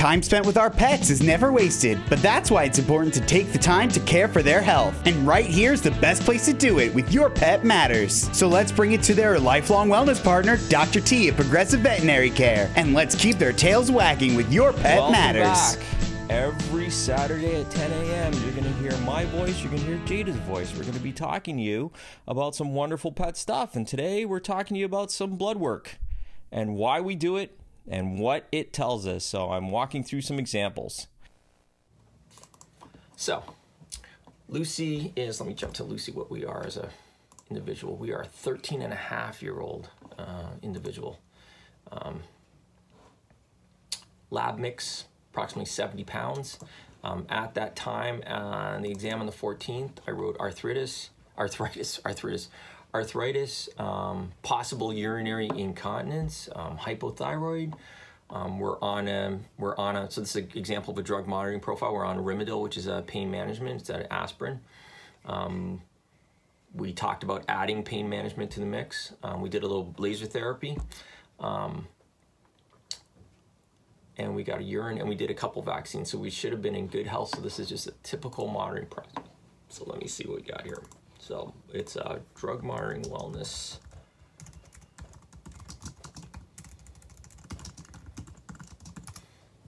Time 0.00 0.22
spent 0.22 0.46
with 0.46 0.56
our 0.56 0.70
pets 0.70 1.10
is 1.10 1.22
never 1.22 1.52
wasted, 1.52 2.00
but 2.08 2.22
that's 2.22 2.50
why 2.50 2.64
it's 2.64 2.78
important 2.78 3.12
to 3.12 3.20
take 3.20 3.52
the 3.52 3.58
time 3.58 3.90
to 3.90 4.00
care 4.00 4.28
for 4.28 4.42
their 4.42 4.62
health. 4.62 5.06
And 5.06 5.26
right 5.26 5.44
here's 5.44 5.82
the 5.82 5.90
best 5.90 6.22
place 6.22 6.46
to 6.46 6.54
do 6.54 6.78
it 6.78 6.94
with 6.94 7.12
Your 7.12 7.28
Pet 7.28 7.66
Matters. 7.66 8.34
So 8.34 8.48
let's 8.48 8.72
bring 8.72 8.92
it 8.92 9.02
to 9.02 9.12
their 9.12 9.38
lifelong 9.38 9.90
wellness 9.90 10.24
partner, 10.24 10.58
Dr. 10.70 11.02
T 11.02 11.28
at 11.28 11.36
Progressive 11.36 11.80
Veterinary 11.80 12.30
Care. 12.30 12.72
And 12.76 12.94
let's 12.94 13.14
keep 13.14 13.36
their 13.36 13.52
tails 13.52 13.90
wagging 13.90 14.36
with 14.36 14.50
Your 14.50 14.72
Pet 14.72 15.00
Welcome 15.00 15.12
Matters. 15.12 15.76
back. 15.76 15.86
Every 16.30 16.88
Saturday 16.88 17.60
at 17.60 17.70
10 17.70 17.92
a.m., 17.92 18.32
you're 18.32 18.52
going 18.52 18.64
to 18.64 18.72
hear 18.80 18.96
my 18.98 19.26
voice, 19.26 19.62
you're 19.62 19.70
going 19.70 19.82
to 19.82 19.88
hear 19.88 20.24
Jada's 20.24 20.36
voice. 20.36 20.72
We're 20.74 20.84
going 20.84 20.94
to 20.94 21.00
be 21.00 21.12
talking 21.12 21.58
to 21.58 21.62
you 21.62 21.92
about 22.26 22.54
some 22.54 22.72
wonderful 22.72 23.12
pet 23.12 23.36
stuff. 23.36 23.76
And 23.76 23.86
today 23.86 24.24
we're 24.24 24.40
talking 24.40 24.76
to 24.76 24.78
you 24.78 24.86
about 24.86 25.10
some 25.10 25.36
blood 25.36 25.58
work 25.58 25.98
and 26.50 26.76
why 26.76 27.02
we 27.02 27.16
do 27.16 27.36
it 27.36 27.59
and 27.88 28.18
what 28.18 28.46
it 28.52 28.72
tells 28.72 29.06
us. 29.06 29.24
So 29.24 29.50
I'm 29.50 29.70
walking 29.70 30.02
through 30.02 30.22
some 30.22 30.38
examples. 30.38 31.06
So, 33.16 33.42
Lucy 34.48 35.12
is, 35.14 35.40
let 35.40 35.48
me 35.48 35.54
jump 35.54 35.74
to 35.74 35.84
Lucy, 35.84 36.10
what 36.10 36.30
we 36.30 36.44
are 36.44 36.66
as 36.66 36.76
a 36.76 36.88
individual. 37.50 37.96
We 37.96 38.12
are 38.12 38.22
a 38.22 38.26
13 38.26 38.80
and 38.80 38.92
a 38.92 38.96
half 38.96 39.42
year 39.42 39.60
old 39.60 39.90
uh, 40.18 40.50
individual. 40.62 41.18
Um, 41.90 42.22
lab 44.30 44.58
mix, 44.58 45.04
approximately 45.32 45.66
70 45.66 46.04
pounds. 46.04 46.58
Um, 47.02 47.26
at 47.28 47.54
that 47.54 47.76
time, 47.76 48.22
on 48.26 48.82
the 48.82 48.90
exam 48.90 49.20
on 49.20 49.26
the 49.26 49.32
14th, 49.32 49.92
I 50.06 50.12
wrote 50.12 50.38
arthritis, 50.38 51.10
arthritis, 51.36 52.00
arthritis, 52.06 52.48
arthritis, 52.94 53.68
um, 53.78 54.32
possible 54.42 54.92
urinary 54.92 55.48
incontinence, 55.54 56.48
um, 56.54 56.76
hypothyroid. 56.78 57.74
Um, 58.30 58.60
we're 58.60 58.80
on 58.80 59.08
a 59.08 59.38
we're 59.58 59.76
on 59.76 59.96
a 59.96 60.10
so 60.10 60.20
this 60.20 60.36
is 60.36 60.44
an 60.44 60.50
example 60.54 60.92
of 60.92 60.98
a 60.98 61.02
drug 61.02 61.26
monitoring 61.26 61.60
profile. 61.60 61.92
We're 61.92 62.04
on 62.04 62.18
Rimadyl, 62.18 62.62
which 62.62 62.76
is 62.76 62.86
a 62.86 63.02
pain 63.06 63.30
management. 63.30 63.80
It's 63.80 63.90
an 63.90 64.06
aspirin. 64.10 64.60
Um, 65.26 65.82
we 66.74 66.92
talked 66.92 67.24
about 67.24 67.44
adding 67.48 67.82
pain 67.82 68.08
management 68.08 68.52
to 68.52 68.60
the 68.60 68.66
mix. 68.66 69.12
Um, 69.24 69.40
we 69.40 69.48
did 69.48 69.64
a 69.64 69.66
little 69.66 69.92
laser 69.98 70.26
therapy, 70.26 70.78
um, 71.40 71.88
and 74.16 74.36
we 74.36 74.44
got 74.44 74.60
a 74.60 74.62
urine, 74.62 74.98
and 74.98 75.08
we 75.08 75.16
did 75.16 75.30
a 75.30 75.34
couple 75.34 75.60
vaccines. 75.62 76.08
So 76.08 76.18
we 76.18 76.30
should 76.30 76.52
have 76.52 76.62
been 76.62 76.76
in 76.76 76.86
good 76.86 77.08
health. 77.08 77.34
So 77.34 77.40
this 77.40 77.58
is 77.58 77.68
just 77.68 77.88
a 77.88 77.92
typical 78.04 78.46
monitoring 78.46 78.86
process. 78.86 79.24
So 79.68 79.84
let 79.86 80.00
me 80.00 80.06
see 80.06 80.24
what 80.28 80.36
we 80.36 80.42
got 80.42 80.62
here. 80.62 80.82
So 81.30 81.54
it's 81.72 81.94
a 81.94 82.18
drug 82.34 82.64
monitoring 82.64 83.02
wellness. 83.02 83.78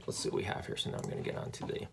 Let's 0.05 0.19
see 0.19 0.29
what 0.29 0.39
we 0.39 0.43
have 0.43 0.67
here. 0.67 0.77
So 0.77 0.91
now 0.91 0.97
I'm 0.97 1.09
going 1.09 1.23
to 1.23 1.31
get 1.31 1.39
onto 1.39 1.65
the. 1.65 1.87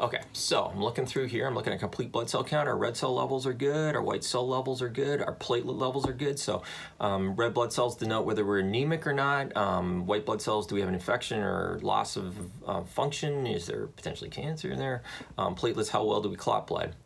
Okay, 0.00 0.22
so 0.32 0.64
I'm 0.64 0.82
looking 0.82 1.04
through 1.04 1.26
here. 1.26 1.46
I'm 1.46 1.54
looking 1.54 1.74
at 1.74 1.78
complete 1.78 2.10
blood 2.10 2.30
cell 2.30 2.42
count. 2.42 2.66
Our 2.66 2.76
red 2.76 2.96
cell 2.96 3.14
levels 3.14 3.46
are 3.46 3.52
good. 3.52 3.94
Our 3.94 4.00
white 4.00 4.24
cell 4.24 4.48
levels 4.48 4.80
are 4.80 4.88
good. 4.88 5.20
Our 5.20 5.34
platelet 5.34 5.78
levels 5.78 6.08
are 6.08 6.14
good. 6.14 6.38
So, 6.38 6.62
um, 7.00 7.36
red 7.36 7.52
blood 7.52 7.70
cells 7.70 7.96
denote 7.98 8.24
whether 8.24 8.42
we're 8.42 8.60
anemic 8.60 9.06
or 9.06 9.12
not. 9.12 9.54
Um, 9.54 10.06
white 10.06 10.24
blood 10.24 10.40
cells, 10.40 10.66
do 10.66 10.74
we 10.74 10.80
have 10.80 10.88
an 10.88 10.94
infection 10.94 11.40
or 11.40 11.78
loss 11.82 12.16
of 12.16 12.34
uh, 12.66 12.80
function? 12.82 13.46
Is 13.46 13.66
there 13.66 13.88
potentially 13.88 14.30
cancer 14.30 14.70
in 14.70 14.78
there? 14.78 15.02
Um, 15.36 15.54
platelets, 15.54 15.90
how 15.90 16.02
well 16.04 16.22
do 16.22 16.30
we 16.30 16.36
clot 16.36 16.66
blood? 16.66 16.96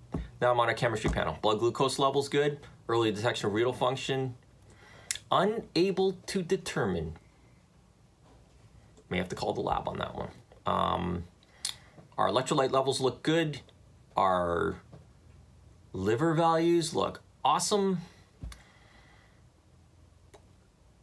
Now 0.40 0.52
I'm 0.52 0.60
on 0.60 0.68
a 0.68 0.74
chemistry 0.74 1.10
panel. 1.10 1.36
Blood 1.42 1.58
glucose 1.58 1.98
levels 1.98 2.28
good. 2.28 2.60
Early 2.88 3.10
detection 3.10 3.48
of 3.48 3.54
renal 3.54 3.72
function. 3.72 4.36
Unable 5.32 6.12
to 6.26 6.42
determine. 6.42 7.16
May 9.10 9.18
have 9.18 9.30
to 9.30 9.36
call 9.36 9.52
the 9.52 9.62
lab 9.62 9.88
on 9.88 9.98
that 9.98 10.14
one. 10.14 10.28
Our 12.16 12.28
electrolyte 12.28 12.70
levels 12.70 13.00
look 13.00 13.22
good. 13.22 13.60
Our 14.16 14.76
liver 15.92 16.34
values 16.34 16.94
look 16.94 17.22
awesome. 17.44 17.98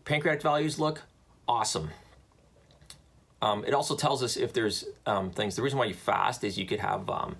Pancreatic 0.06 0.41
values 0.41 0.80
look 0.80 1.02
awesome. 1.47 1.89
Um, 3.41 3.65
it 3.65 3.74
also 3.74 3.95
tells 3.95 4.21
us 4.24 4.38
if 4.38 4.54
there's 4.54 4.86
um, 5.06 5.32
things. 5.32 5.56
The 5.56 5.62
reason 5.62 5.80
why 5.80 5.86
you 5.86 5.93
fast 5.93 6.43
is 6.43 6.58
you 6.58 6.65
could 6.65 6.80
have 6.80 7.10
um, 7.10 7.36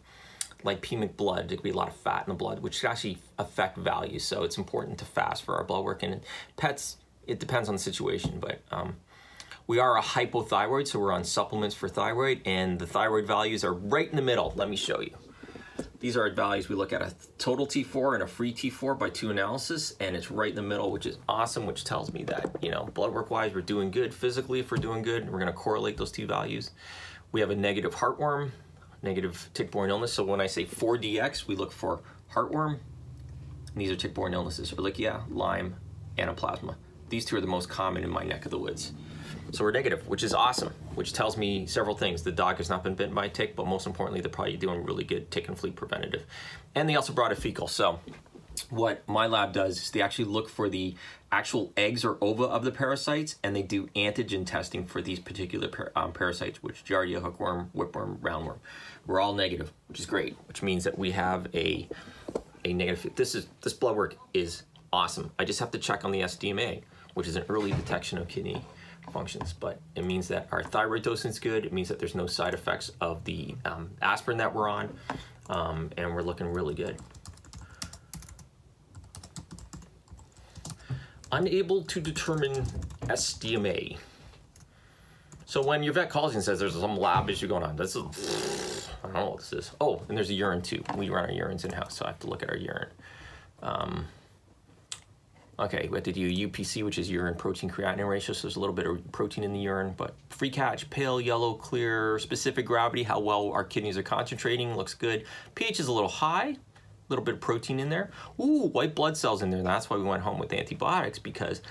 lipemic 0.64 1.16
blood. 1.16 1.48
There 1.48 1.58
could 1.58 1.64
be 1.64 1.70
a 1.70 1.76
lot 1.76 1.88
of 1.88 1.96
fat 1.96 2.24
in 2.28 2.30
the 2.30 2.36
blood, 2.36 2.60
which 2.60 2.82
could 2.82 2.90
actually 2.90 3.20
affect 3.38 3.78
values. 3.78 4.24
So 4.24 4.44
it's 4.44 4.58
important 4.58 4.98
to 5.00 5.06
fast 5.06 5.44
for 5.44 5.56
our 5.56 5.64
blood 5.64 5.86
work. 5.86 6.04
And 6.04 6.22
pets, 6.58 6.98
it 7.28 7.40
depends 7.40 7.70
on 7.70 7.76
the 7.76 7.80
situation, 7.80 8.40
but 8.40 8.62
um, 8.72 8.96
we 9.68 9.80
are 9.80 9.98
a 9.98 10.02
hypothyroid, 10.02 10.88
so 10.88 11.00
we're 11.00 11.14
on 11.14 11.24
supplements 11.24 11.76
for 11.76 11.88
thyroid, 11.88 12.42
and 12.46 12.80
the 12.80 12.88
thyroid 12.88 13.26
values 13.26 13.64
are 13.64 13.74
right 13.74 14.10
in 14.10 14.16
the 14.16 14.22
middle. 14.22 14.54
Let 14.56 14.70
me 14.70 14.76
show 14.76 15.02
you. 15.02 15.16
These 16.00 16.18
are 16.18 16.30
values 16.32 16.68
we 16.68 16.76
look 16.76 16.94
at 16.94 17.02
a 17.02 17.14
total 17.38 17.68
T4 17.68 18.16
and 18.16 18.24
a 18.24 18.28
free 18.28 18.54
T4 18.54 18.98
by 18.98 19.10
two 19.10 19.30
analysis, 19.30 19.96
and 20.00 20.16
it's 20.16 20.32
right 20.32 20.50
in 20.50 20.56
the 20.56 20.62
middle, 20.64 20.92
which 20.92 21.06
is 21.06 21.20
awesome, 21.30 21.68
which 21.68 21.84
tells 21.84 22.12
me 22.12 22.24
that, 22.24 22.56
you 22.62 22.72
know, 22.72 22.86
blood 22.94 23.14
work 23.14 23.30
wise, 23.30 23.54
we're 23.54 23.62
doing 23.62 23.92
good. 23.92 24.14
Physically, 24.14 24.60
if 24.60 24.72
we're 24.72 24.78
doing 24.78 25.04
good, 25.04 25.30
we're 25.30 25.40
to 25.46 25.54
correlate 25.54 25.98
those 25.98 26.12
two 26.12 26.26
values. 26.26 26.72
We 27.32 27.40
have 27.40 27.52
a 27.52 27.56
negative 27.56 27.96
heartworm, 27.96 28.50
negative 29.04 29.50
tick-borne 29.54 29.90
illness. 29.92 30.12
So 30.12 30.24
when 30.24 30.42
I 30.42 30.48
say 30.48 30.66
4DX, 30.66 31.48
we 31.48 31.56
look 31.56 31.72
for 31.72 32.02
heartworm. 32.34 32.80
And 33.74 33.82
these 33.82 33.92
are 33.92 33.96
tick-borne 33.96 34.34
illnesses, 34.34 34.72
Ehrlichia, 34.72 35.24
Lyme, 35.30 35.76
Anaplasma. 36.18 36.76
These 37.10 37.26
two 37.26 37.38
are 37.38 37.42
the 37.42 37.48
most 37.48 37.70
common 37.70 38.04
in 38.04 38.10
my 38.10 38.24
neck 38.24 38.46
of 38.46 38.52
the 38.52 38.58
woods. 38.58 38.92
So 39.52 39.64
we're 39.64 39.72
negative, 39.72 40.08
which 40.08 40.24
is 40.24 40.34
awesome, 40.34 40.74
which 40.96 41.14
tells 41.14 41.38
me 41.38 41.66
several 41.66 41.96
things. 41.96 42.24
The 42.24 42.32
dog 42.32 42.58
has 42.58 42.70
not 42.70 42.84
been 42.84 42.96
bitten 42.96 43.14
by 43.14 43.26
a 43.26 43.30
tick, 43.30 43.56
but 43.56 43.68
most 43.68 43.86
importantly, 43.86 44.22
they're 44.22 44.32
probably 44.32 44.58
doing 44.58 44.84
really 44.84 45.04
good 45.04 45.30
tick 45.30 45.48
and 45.48 45.58
flea 45.58 45.72
preventative. 45.72 46.26
And 46.76 46.88
they 46.88 46.96
also 46.96 47.14
brought 47.14 47.32
a 47.32 47.36
fecal. 47.36 47.68
So 47.68 48.00
what 48.70 49.08
my 49.08 49.28
lab 49.28 49.54
does 49.54 49.78
is 49.78 49.92
they 49.92 50.02
actually 50.02 50.26
look 50.26 50.50
for 50.50 50.70
the 50.70 50.96
actual 51.32 51.72
eggs 51.78 52.04
or 52.04 52.18
ova 52.22 52.44
of 52.44 52.64
the 52.64 52.72
parasites, 52.72 53.36
and 53.44 53.56
they 53.56 53.62
do 53.62 53.88
antigen 53.96 54.46
testing 54.46 54.86
for 54.86 55.02
these 55.02 55.20
particular 55.20 55.68
par- 55.68 55.92
um, 55.96 56.14
parasites, 56.14 56.62
which 56.62 56.84
Giardia, 56.84 57.22
hookworm, 57.22 57.72
whipworm, 57.76 58.20
roundworm. 58.20 58.60
We're 59.06 59.20
all 59.20 59.34
negative, 59.34 59.72
which 59.88 60.00
is 60.00 60.06
great, 60.06 60.36
which 60.48 60.62
means 60.62 60.84
that 60.84 60.98
we 60.98 61.12
have 61.12 61.48
a 61.54 61.88
a 62.64 62.74
negative. 62.74 63.16
This 63.16 63.34
is 63.36 63.48
this 63.62 63.74
blood 63.74 63.96
work 63.96 64.16
is 64.34 64.64
awesome. 64.94 65.32
I 65.40 65.46
just 65.46 65.60
have 65.60 65.72
to 65.72 65.80
check 65.80 66.06
on 66.06 66.12
the 66.12 66.22
SDMA, 66.22 66.82
which 67.14 67.28
is 67.28 67.36
an 67.36 67.44
early 67.50 67.72
detection 67.72 68.18
of 68.18 68.28
kidney 68.28 68.64
functions, 69.12 69.54
but 69.54 69.80
it 69.96 70.06
means 70.06 70.28
that 70.30 70.48
our 70.52 70.64
thyroid 70.64 71.04
dosing 71.04 71.30
is 71.30 71.40
good. 71.40 71.66
It 71.66 71.74
means 71.74 71.88
that 71.90 72.00
there's 72.00 72.16
no 72.16 72.28
side 72.28 72.54
effects 72.54 72.92
of 73.02 73.24
the 73.24 73.56
um, 73.66 73.92
aspirin 74.02 74.38
that 74.38 74.54
we're 74.54 74.70
on, 74.70 74.94
um, 75.50 75.90
and 75.98 76.14
we're 76.14 76.22
looking 76.22 76.48
really 76.48 76.76
good. 76.76 76.98
Unable 81.32 81.84
to 81.84 82.02
determine 82.02 82.66
SDMA. 83.04 83.98
So 85.46 85.62
when 85.62 85.84
your 85.84 85.94
vet 85.94 86.10
calls 86.10 86.34
you 86.34 86.38
and 86.38 86.44
says 86.44 86.60
there's 86.60 86.80
some 86.80 86.96
lab 86.96 87.30
issue 87.30 87.48
going 87.48 87.64
on, 87.64 87.76
that's 87.76 87.96
a, 87.96 88.00
I 88.00 89.08
don't 89.08 89.14
know 89.14 89.30
what 89.32 89.40
this 89.40 89.54
is. 89.54 89.72
Oh, 89.82 90.02
and 90.08 90.18
there's 90.18 90.30
a 90.30 90.34
urine 90.34 90.62
too. 90.62 90.84
We 90.96 91.10
run 91.10 91.26
our 91.26 91.32
urines 91.32 91.66
in 91.66 91.72
house, 91.72 91.98
so 91.98 92.06
I 92.06 92.10
have 92.10 92.20
to 92.20 92.28
look 92.28 92.44
at 92.44 92.50
our 92.50 92.58
urine. 92.58 92.90
Um, 93.62 94.06
Okay, 95.62 95.88
we 95.92 95.98
have 95.98 96.04
to 96.06 96.12
do 96.12 96.48
UPC, 96.48 96.84
which 96.84 96.98
is 96.98 97.08
urine 97.08 97.36
protein 97.36 97.70
creatinine 97.70 98.10
ratio. 98.10 98.34
So 98.34 98.48
there's 98.48 98.56
a 98.56 98.60
little 98.60 98.74
bit 98.74 98.88
of 98.88 99.12
protein 99.12 99.44
in 99.44 99.54
the 99.54 99.60
urine, 99.60 99.94
but 99.96 100.16
free 100.30 100.50
catch, 100.50 100.90
pale, 100.90 101.22
yellow, 101.22 101.54
clear, 101.54 102.18
specific 102.18 102.66
gravity, 102.66 103.04
how 103.04 103.20
well 103.20 103.52
our 103.52 103.64
kidneys 103.64 103.96
are 103.96 104.04
concentrating, 104.04 104.76
looks 104.76 104.96
good. 104.96 105.24
pH 105.54 105.80
is 105.80 105.88
a 105.88 105.92
little 105.92 106.10
high, 106.10 106.48
a 106.48 106.58
little 107.10 107.24
bit 107.24 107.36
of 107.36 107.42
protein 107.42 107.80
in 107.80 107.90
there. 107.90 108.10
Ooh, 108.40 108.70
white 108.70 108.96
blood 108.96 109.16
cells 109.16 109.44
in 109.44 109.52
there. 109.52 109.62
That's 109.62 109.88
why 109.88 109.98
we 109.98 110.04
went 110.04 110.24
home 110.24 110.40
with 110.40 110.52
antibiotics 110.52 111.20
because 111.20 111.62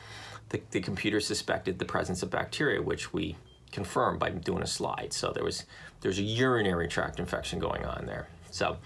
the, 0.51 0.63
the 0.71 0.81
computer 0.81 1.19
suspected 1.19 1.81
the 1.81 1.85
presence 1.85 2.23
of 2.23 2.31
bacteria, 2.31 2.81
which 2.81 3.13
we 3.13 3.37
confirmed 3.73 4.21
by 4.21 4.31
doing 4.31 4.63
a 4.63 4.69
slide. 4.69 5.13
So 5.13 5.33
there 5.33 5.45
was 5.45 5.65
there's 6.01 6.21
a 6.21 6.23
urinary 6.23 6.87
tract 6.87 7.19
infection 7.19 7.59
going 7.59 7.85
on 7.85 8.07
there. 8.07 8.29
So 8.53 8.77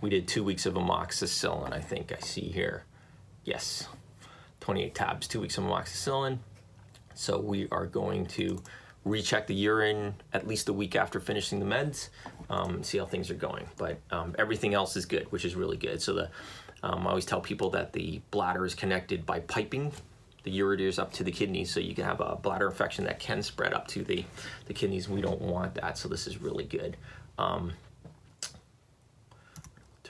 we 0.00 0.08
did 0.08 0.28
two 0.28 0.44
weeks 0.44 0.66
of 0.66 0.74
amoxicillin, 0.74 1.72
I 1.72 1.80
think 1.80 2.12
I 2.12 2.20
see 2.20 2.42
here 2.42 2.84
Yes, 3.44 3.88
28 4.62 4.94
tabs, 4.94 5.28
two 5.28 5.40
weeks 5.40 5.58
of 5.58 5.64
amoxicillin. 5.64 6.38
So 7.14 7.38
we 7.38 7.68
are 7.70 7.86
going 7.86 8.26
to 8.26 8.62
recheck 9.04 9.46
the 9.46 9.54
urine 9.54 10.14
at 10.32 10.46
least 10.46 10.68
a 10.68 10.72
week 10.72 10.96
after 10.96 11.20
finishing 11.20 11.58
the 11.58 11.66
meds 11.66 12.08
um, 12.52 12.82
see 12.82 12.98
how 12.98 13.06
things 13.06 13.30
are 13.30 13.34
going. 13.34 13.66
But 13.76 13.98
um, 14.10 14.34
everything 14.38 14.74
else 14.74 14.96
is 14.96 15.06
good, 15.06 15.30
which 15.32 15.44
is 15.44 15.56
really 15.56 15.76
good. 15.76 16.00
So 16.00 16.12
the 16.12 16.30
um, 16.84 17.06
I 17.06 17.10
always 17.10 17.24
tell 17.24 17.40
people 17.40 17.70
that 17.70 17.92
the 17.92 18.20
bladder 18.30 18.66
is 18.66 18.74
connected 18.74 19.24
by 19.24 19.40
piping 19.40 19.92
the 20.42 20.58
ureters 20.58 20.98
up 20.98 21.12
to 21.12 21.22
the 21.24 21.30
kidneys, 21.30 21.72
so 21.72 21.78
you 21.78 21.94
can 21.94 22.04
have 22.04 22.20
a 22.20 22.34
bladder 22.34 22.66
infection 22.66 23.04
that 23.04 23.20
can 23.20 23.40
spread 23.40 23.72
up 23.72 23.86
to 23.88 24.02
the, 24.02 24.24
the 24.66 24.74
kidneys. 24.74 25.08
We 25.08 25.20
don't 25.20 25.40
want 25.40 25.74
that, 25.76 25.96
so 25.96 26.08
this 26.08 26.26
is 26.26 26.42
really 26.42 26.64
good. 26.64 26.96
Um, 27.38 27.72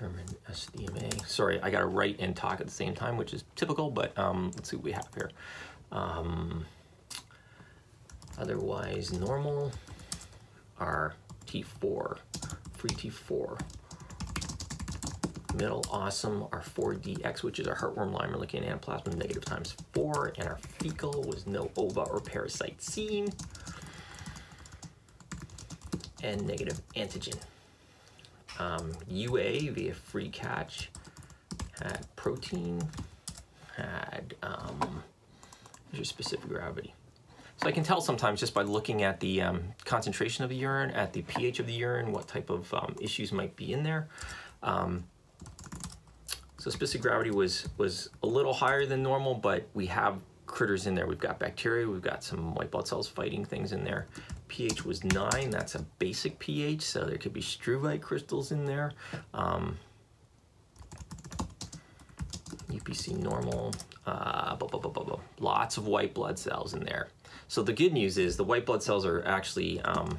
determine 0.02 0.26
SDMA. 0.50 1.26
Sorry, 1.26 1.60
I 1.62 1.70
got 1.70 1.80
to 1.80 1.86
write 1.86 2.16
and 2.18 2.34
talk 2.34 2.60
at 2.60 2.66
the 2.66 2.72
same 2.72 2.94
time, 2.94 3.16
which 3.16 3.32
is 3.32 3.44
typical, 3.56 3.90
but 3.90 4.16
um, 4.18 4.50
let's 4.54 4.70
see 4.70 4.76
what 4.76 4.84
we 4.84 4.92
have 4.92 5.08
here. 5.14 5.30
Um, 5.92 6.64
otherwise, 8.38 9.12
normal 9.12 9.72
are 10.78 11.14
T4, 11.46 12.18
free 12.72 12.90
T4 12.90 13.60
middle 15.54 15.84
awesome, 15.90 16.44
our 16.50 16.62
4DX, 16.62 17.42
which 17.42 17.60
is 17.60 17.68
our 17.68 17.76
heartworm 17.76 18.12
we're 18.12 18.38
looking 18.38 18.62
anaplasma 18.62 19.14
negative 19.14 19.44
times 19.44 19.76
4, 19.92 20.32
and 20.38 20.48
our 20.48 20.56
fecal 20.56 21.22
was 21.24 21.46
no 21.46 21.70
ova 21.76 22.00
or 22.00 22.20
parasite 22.20 22.80
seen, 22.82 23.28
and 26.22 26.46
negative 26.46 26.80
antigen. 26.96 27.36
Um, 28.58 28.92
UA 29.08 29.72
via 29.72 29.94
free 29.94 30.28
catch 30.28 30.90
had 31.80 32.06
protein, 32.16 32.82
had 33.76 34.34
um, 34.42 35.02
your 35.92 36.04
specific 36.04 36.48
gravity. 36.48 36.94
So 37.56 37.68
I 37.68 37.72
can 37.72 37.84
tell 37.84 38.00
sometimes 38.00 38.40
just 38.40 38.54
by 38.54 38.62
looking 38.62 39.02
at 39.02 39.20
the 39.20 39.40
um, 39.42 39.62
concentration 39.84 40.42
of 40.42 40.50
the 40.50 40.56
urine, 40.56 40.90
at 40.90 41.12
the 41.12 41.22
pH 41.22 41.60
of 41.60 41.66
the 41.66 41.72
urine, 41.72 42.12
what 42.12 42.26
type 42.26 42.50
of 42.50 42.72
um, 42.74 42.96
issues 43.00 43.32
might 43.32 43.54
be 43.56 43.72
in 43.72 43.82
there. 43.82 44.08
Um, 44.62 45.04
so 46.58 46.70
specific 46.70 47.02
gravity 47.02 47.30
was, 47.30 47.68
was 47.76 48.10
a 48.22 48.26
little 48.26 48.52
higher 48.52 48.86
than 48.86 49.02
normal, 49.02 49.34
but 49.34 49.66
we 49.74 49.86
have 49.86 50.20
critters 50.46 50.86
in 50.86 50.94
there. 50.94 51.06
We've 51.06 51.18
got 51.18 51.38
bacteria, 51.38 51.88
we've 51.88 52.02
got 52.02 52.22
some 52.22 52.54
white 52.54 52.70
blood 52.70 52.86
cells 52.86 53.08
fighting 53.08 53.44
things 53.44 53.72
in 53.72 53.84
there. 53.84 54.06
pH 54.52 54.84
was 54.84 55.02
nine, 55.02 55.48
that's 55.48 55.74
a 55.74 55.80
basic 55.98 56.38
pH, 56.38 56.82
so 56.82 57.04
there 57.04 57.16
could 57.16 57.32
be 57.32 57.40
struvite 57.40 58.02
crystals 58.02 58.52
in 58.52 58.66
there. 58.66 58.92
Um, 59.32 59.78
UPC 62.70 63.16
normal, 63.16 63.72
uh, 64.06 64.54
blah, 64.56 64.68
blah, 64.68 64.90
blah, 64.90 65.18
lots 65.40 65.78
of 65.78 65.86
white 65.86 66.12
blood 66.12 66.38
cells 66.38 66.74
in 66.74 66.84
there. 66.84 67.08
So 67.48 67.62
the 67.62 67.72
good 67.72 67.94
news 67.94 68.18
is 68.18 68.36
the 68.36 68.44
white 68.44 68.66
blood 68.66 68.82
cells 68.82 69.06
are 69.06 69.24
actually 69.24 69.80
um, 69.80 70.18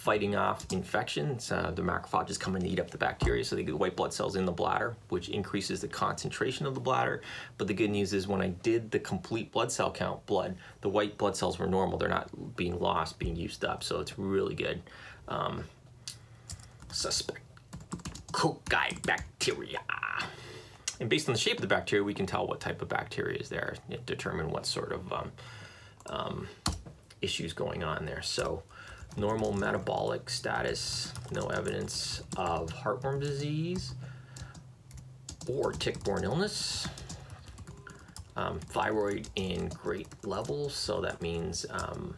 fighting 0.00 0.34
off 0.34 0.64
infections. 0.72 1.52
Uh, 1.52 1.70
the 1.74 1.82
macrophages 1.82 2.40
come 2.40 2.56
in 2.56 2.62
and 2.62 2.72
eat 2.72 2.80
up 2.80 2.90
the 2.90 2.96
bacteria, 2.96 3.44
so 3.44 3.54
they 3.54 3.62
get 3.62 3.78
white 3.78 3.96
blood 3.96 4.14
cells 4.14 4.34
in 4.34 4.46
the 4.46 4.52
bladder, 4.52 4.96
which 5.10 5.28
increases 5.28 5.82
the 5.82 5.88
concentration 5.88 6.64
of 6.64 6.74
the 6.74 6.80
bladder. 6.80 7.20
But 7.58 7.66
the 7.66 7.74
good 7.74 7.90
news 7.90 8.14
is 8.14 8.26
when 8.26 8.40
I 8.40 8.48
did 8.48 8.90
the 8.90 8.98
complete 8.98 9.52
blood 9.52 9.70
cell 9.70 9.92
count 9.92 10.24
blood, 10.24 10.56
the 10.80 10.88
white 10.88 11.18
blood 11.18 11.36
cells 11.36 11.58
were 11.58 11.66
normal. 11.66 11.98
They're 11.98 12.08
not 12.08 12.56
being 12.56 12.80
lost, 12.80 13.18
being 13.18 13.36
used 13.36 13.62
up, 13.62 13.84
so 13.84 14.00
it's 14.00 14.18
really 14.18 14.54
good. 14.54 14.80
Um, 15.28 15.64
suspect 16.90 17.42
cocci 18.32 19.02
bacteria. 19.02 19.80
And 20.98 21.10
based 21.10 21.28
on 21.28 21.34
the 21.34 21.38
shape 21.38 21.56
of 21.56 21.60
the 21.60 21.66
bacteria, 21.66 22.02
we 22.02 22.14
can 22.14 22.24
tell 22.24 22.46
what 22.46 22.58
type 22.58 22.80
of 22.80 22.88
bacteria 22.88 23.38
is 23.38 23.50
there, 23.50 23.74
determine 24.06 24.50
what 24.50 24.64
sort 24.64 24.92
of 24.92 25.12
um, 25.12 25.32
um, 26.06 26.48
issues 27.20 27.52
going 27.52 27.84
on 27.84 28.06
there. 28.06 28.22
So 28.22 28.62
normal 29.16 29.52
metabolic 29.52 30.30
status, 30.30 31.12
no 31.32 31.46
evidence 31.48 32.22
of 32.36 32.70
heartworm 32.70 33.20
disease 33.20 33.94
or 35.48 35.72
tick-borne 35.72 36.24
illness. 36.24 36.88
Um, 38.36 38.58
thyroid 38.60 39.28
in 39.34 39.68
great 39.68 40.06
levels, 40.24 40.74
so 40.74 41.00
that 41.00 41.20
means 41.20 41.66
um, 41.70 42.16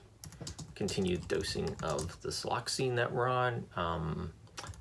continued 0.74 1.26
dosing 1.26 1.74
of 1.82 2.20
the 2.20 2.28
Soloxine 2.28 2.94
that 2.96 3.10
we're 3.10 3.28
on. 3.28 3.64
Um, 3.76 4.32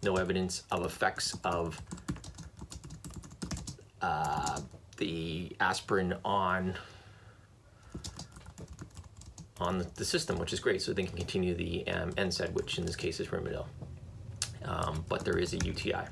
no 0.04 0.17
evidence 0.17 0.63
of 0.71 0.86
effects 0.86 1.36
of 1.43 1.82
uh, 4.02 4.60
the 4.97 5.56
aspirin 5.60 6.15
on 6.26 6.76
on 9.62 9.86
the 9.95 10.06
system, 10.06 10.38
which 10.39 10.54
is 10.54 10.60
great. 10.60 10.82
So 10.82 10.91
they 10.91 11.04
can 11.04 11.15
continue 11.15 11.54
the 11.54 11.88
um, 11.88 12.12
NSAID, 12.13 12.54
which 12.54 12.78
in 12.78 12.86
this 12.86 12.95
case 12.95 13.19
is 13.19 13.28
Rimadyl. 13.28 13.65
Um, 14.65 15.06
but 15.08 15.24
there 15.24 15.38
is 15.38 15.54
a 15.54 15.58
UTI, 15.58 16.06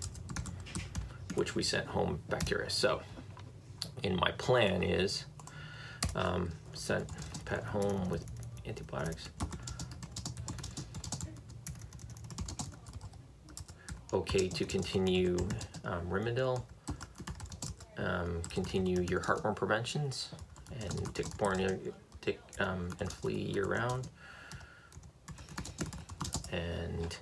which 1.35 1.55
we 1.55 1.63
sent 1.63 1.87
home 1.87 2.19
bacteria. 2.29 2.69
So, 2.69 3.01
in 4.03 4.15
my 4.15 4.31
plan 4.31 4.81
is 4.81 5.25
um, 6.15 6.51
sent 6.73 7.07
pet 7.45 7.63
home 7.63 8.09
with 8.09 8.25
antibiotics. 8.65 9.29
Okay 14.11 14.47
to 14.47 14.65
continue 14.65 15.37
um, 15.85 16.07
Rimadyl, 16.07 16.63
um, 17.97 18.41
continue 18.49 19.05
your 19.07 19.19
heartworm 19.19 19.55
preventions, 19.55 20.29
and 20.81 21.13
tick-borne 21.13 21.93
tick 22.21 22.39
um, 22.59 22.89
and 22.99 23.11
flea 23.11 23.33
year 23.33 23.65
round. 23.65 24.07
And 26.51 27.15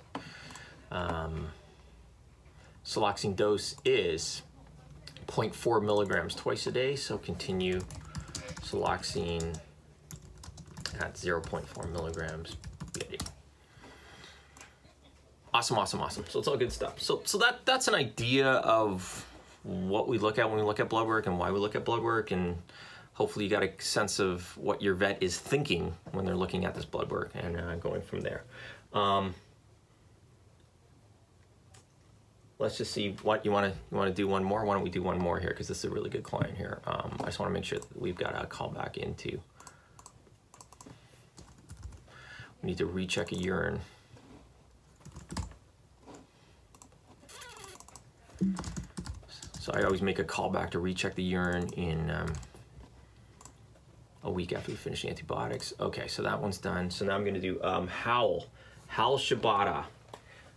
um, 0.90 1.48
dose 3.34 3.76
is 3.84 4.42
0.4 5.26 5.84
milligrams 5.84 6.34
twice 6.34 6.66
a 6.66 6.72
day, 6.72 6.96
so 6.96 7.18
continue 7.18 7.80
Soloxine 8.62 9.58
at 10.98 11.14
0.4 11.14 11.92
milligrams 11.92 12.56
Awesome, 15.52 15.78
awesome, 15.78 16.00
awesome. 16.00 16.24
So 16.28 16.38
it's 16.38 16.48
all 16.48 16.56
good 16.56 16.72
stuff. 16.72 17.00
So, 17.00 17.22
so 17.24 17.38
that 17.38 17.64
that's 17.64 17.88
an 17.88 17.94
idea 17.94 18.46
of 18.46 19.26
what 19.62 20.06
we 20.06 20.18
look 20.18 20.38
at 20.38 20.48
when 20.48 20.58
we 20.58 20.64
look 20.64 20.78
at 20.78 20.88
blood 20.88 21.06
work 21.06 21.26
and 21.26 21.38
why 21.38 21.50
we 21.50 21.58
look 21.58 21.74
at 21.74 21.84
blood 21.84 22.02
work 22.02 22.30
and 22.30 22.56
hopefully 23.18 23.44
you 23.44 23.50
got 23.50 23.64
a 23.64 23.82
sense 23.82 24.20
of 24.20 24.56
what 24.56 24.80
your 24.80 24.94
vet 24.94 25.20
is 25.20 25.36
thinking 25.36 25.92
when 26.12 26.24
they're 26.24 26.36
looking 26.36 26.64
at 26.64 26.72
this 26.72 26.84
blood 26.84 27.10
work 27.10 27.32
and 27.34 27.58
uh, 27.58 27.74
going 27.74 28.00
from 28.00 28.20
there. 28.20 28.44
Um, 28.92 29.34
let's 32.60 32.78
just 32.78 32.92
see 32.92 33.16
what 33.22 33.44
you 33.44 33.50
want 33.50 33.72
to 33.72 33.78
you 33.90 33.96
want 33.96 34.08
to 34.08 34.14
do 34.14 34.28
one 34.28 34.44
more. 34.44 34.64
Why 34.64 34.74
don't 34.74 34.84
we 34.84 34.90
do 34.90 35.02
one 35.02 35.18
more 35.18 35.40
here 35.40 35.50
because 35.50 35.66
this 35.66 35.78
is 35.78 35.84
a 35.86 35.90
really 35.90 36.10
good 36.10 36.22
client 36.22 36.56
here. 36.56 36.80
Um, 36.86 37.16
I 37.20 37.24
just 37.24 37.40
want 37.40 37.50
to 37.50 37.54
make 37.54 37.64
sure 37.64 37.80
that 37.80 38.00
we've 38.00 38.16
got 38.16 38.40
a 38.40 38.46
call 38.46 38.68
back 38.68 38.96
into. 38.96 39.40
We 42.62 42.68
need 42.68 42.78
to 42.78 42.86
recheck 42.86 43.32
a 43.32 43.34
urine. 43.34 43.80
So 49.58 49.72
I 49.74 49.82
always 49.82 50.02
make 50.02 50.20
a 50.20 50.24
call 50.24 50.50
back 50.50 50.70
to 50.70 50.78
recheck 50.78 51.16
the 51.16 51.24
urine 51.24 51.68
in 51.70 52.10
um, 52.10 52.32
a 54.24 54.30
week 54.30 54.52
after 54.52 54.72
we 54.72 54.76
finish 54.76 55.04
antibiotics. 55.04 55.72
Okay, 55.80 56.08
so 56.08 56.22
that 56.22 56.40
one's 56.40 56.58
done. 56.58 56.90
So 56.90 57.04
now 57.04 57.14
I'm 57.14 57.22
going 57.22 57.34
to 57.34 57.40
do 57.40 57.62
um, 57.62 57.86
Howl. 57.88 58.46
Howl 58.88 59.18
Shibata. 59.18 59.84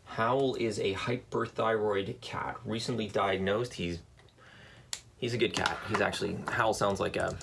Howl 0.06 0.56
is 0.56 0.80
a 0.80 0.93
hyperthyroid 0.93 2.19
cat, 2.21 2.58
recently 2.65 3.08
diagnosed. 3.08 3.74
He's 3.74 4.00
he's 5.17 5.34
a 5.34 5.38
good 5.38 5.54
cat. 5.54 5.78
He's 5.88 6.02
actually 6.02 6.38
Howl 6.50 6.74
sounds 6.74 7.00
like 7.00 7.15
a 7.15 7.38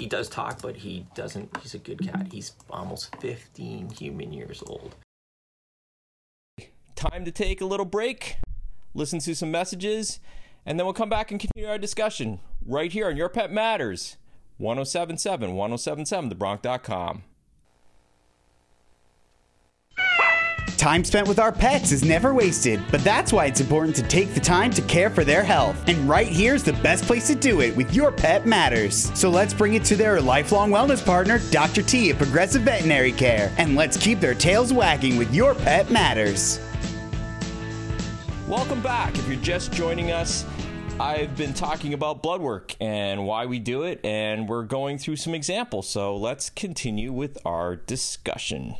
he 0.00 0.06
does 0.06 0.28
talk, 0.28 0.62
but 0.62 0.76
he 0.76 1.06
doesn't. 1.14 1.54
He's 1.58 1.74
a 1.74 1.78
good 1.78 2.00
cat. 2.00 2.28
He's 2.32 2.52
almost 2.70 3.14
15 3.16 3.90
human 3.90 4.32
years 4.32 4.62
old. 4.66 4.94
Time 6.94 7.24
to 7.24 7.30
take 7.30 7.60
a 7.60 7.64
little 7.64 7.86
break, 7.86 8.36
listen 8.94 9.18
to 9.20 9.34
some 9.34 9.50
messages, 9.50 10.20
and 10.66 10.78
then 10.78 10.86
we'll 10.86 10.94
come 10.94 11.08
back 11.08 11.30
and 11.30 11.40
continue 11.40 11.68
our 11.68 11.78
discussion 11.78 12.40
right 12.64 12.92
here 12.92 13.08
on 13.08 13.16
Your 13.16 13.28
Pet 13.28 13.52
Matters. 13.52 14.16
1077 14.60 15.54
1077 15.54 16.30
thebronc.com. 16.30 17.22
Time 20.80 21.04
spent 21.04 21.28
with 21.28 21.38
our 21.38 21.52
pets 21.52 21.92
is 21.92 22.02
never 22.02 22.32
wasted, 22.32 22.80
but 22.90 23.04
that's 23.04 23.34
why 23.34 23.44
it's 23.44 23.60
important 23.60 23.94
to 23.96 24.02
take 24.04 24.32
the 24.32 24.40
time 24.40 24.70
to 24.70 24.80
care 24.80 25.10
for 25.10 25.24
their 25.24 25.42
health. 25.42 25.76
And 25.86 26.08
right 26.08 26.26
here's 26.26 26.62
the 26.62 26.72
best 26.72 27.04
place 27.04 27.26
to 27.26 27.34
do 27.34 27.60
it 27.60 27.76
with 27.76 27.94
Your 27.94 28.10
Pet 28.10 28.46
Matters. 28.46 29.12
So 29.18 29.28
let's 29.28 29.52
bring 29.52 29.74
it 29.74 29.84
to 29.84 29.94
their 29.94 30.22
lifelong 30.22 30.70
wellness 30.70 31.04
partner, 31.04 31.38
Dr. 31.50 31.82
T 31.82 32.08
at 32.08 32.16
Progressive 32.16 32.62
Veterinary 32.62 33.12
Care, 33.12 33.52
and 33.58 33.76
let's 33.76 33.98
keep 33.98 34.20
their 34.20 34.34
tails 34.34 34.72
wagging 34.72 35.18
with 35.18 35.34
Your 35.34 35.54
Pet 35.54 35.90
Matters. 35.90 36.60
Welcome 38.48 38.80
back. 38.80 39.18
If 39.18 39.28
you're 39.28 39.36
just 39.36 39.72
joining 39.72 40.12
us, 40.12 40.46
I've 41.00 41.34
been 41.34 41.54
talking 41.54 41.94
about 41.94 42.22
blood 42.22 42.42
work 42.42 42.76
and 42.78 43.24
why 43.24 43.46
we 43.46 43.58
do 43.58 43.84
it, 43.84 44.04
and 44.04 44.46
we're 44.46 44.64
going 44.64 44.98
through 44.98 45.16
some 45.16 45.34
examples. 45.34 45.88
So 45.88 46.14
let's 46.14 46.50
continue 46.50 47.10
with 47.10 47.38
our 47.46 47.74
discussion. 47.74 48.74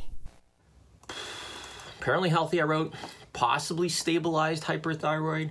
Apparently 1.99 2.29
healthy, 2.29 2.61
I 2.61 2.65
wrote. 2.65 2.93
Possibly 3.33 3.89
stabilized 3.89 4.65
hyperthyroid. 4.65 5.49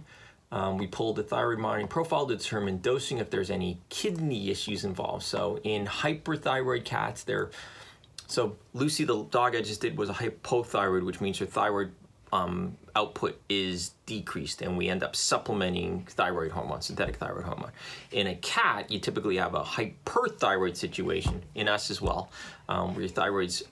Um, 0.53 0.79
we 0.79 0.87
pulled 0.87 1.17
the 1.17 1.25
thyroid 1.25 1.59
monitoring 1.59 1.89
profile 1.89 2.25
to 2.27 2.37
determine 2.37 2.79
dosing 2.79 3.19
if 3.19 3.31
there's 3.31 3.51
any 3.51 3.81
kidney 3.89 4.49
issues 4.49 4.85
involved. 4.85 5.25
So 5.25 5.59
in 5.65 5.87
hyperthyroid 5.87 6.85
cats, 6.85 7.25
they're 7.25 7.51
so 8.29 8.57
Lucy, 8.75 9.03
the 9.03 9.25
dog 9.25 9.57
I 9.57 9.61
just 9.61 9.81
did, 9.81 9.99
was 9.99 10.09
a 10.09 10.15
hypothyroid, 10.15 11.05
which 11.05 11.21
means 11.21 11.39
her 11.39 11.47
thyroid 11.47 11.91
um, 12.33 12.77
output 12.95 13.41
is 13.49 13.93
decreased, 14.07 14.63
and 14.63 14.77
we 14.77 14.89
end 14.89 15.03
up 15.03 15.17
supplementing 15.17 16.07
thyroid 16.09 16.53
hormone, 16.53 16.81
synthetic 16.81 17.17
thyroid 17.17 17.45
hormone. 17.45 17.73
In 18.13 18.27
a 18.29 18.35
cat, 18.37 18.91
you 18.91 18.99
typically 18.99 19.37
have 19.37 19.55
a 19.55 19.63
hyperthyroid 19.63 20.77
situation. 20.77 21.43
In 21.55 21.69
us 21.69 21.91
as 21.91 22.01
well, 22.01 22.31
um, 22.69 22.95
where 22.95 23.03
your 23.03 23.11
thyroid's 23.11 23.63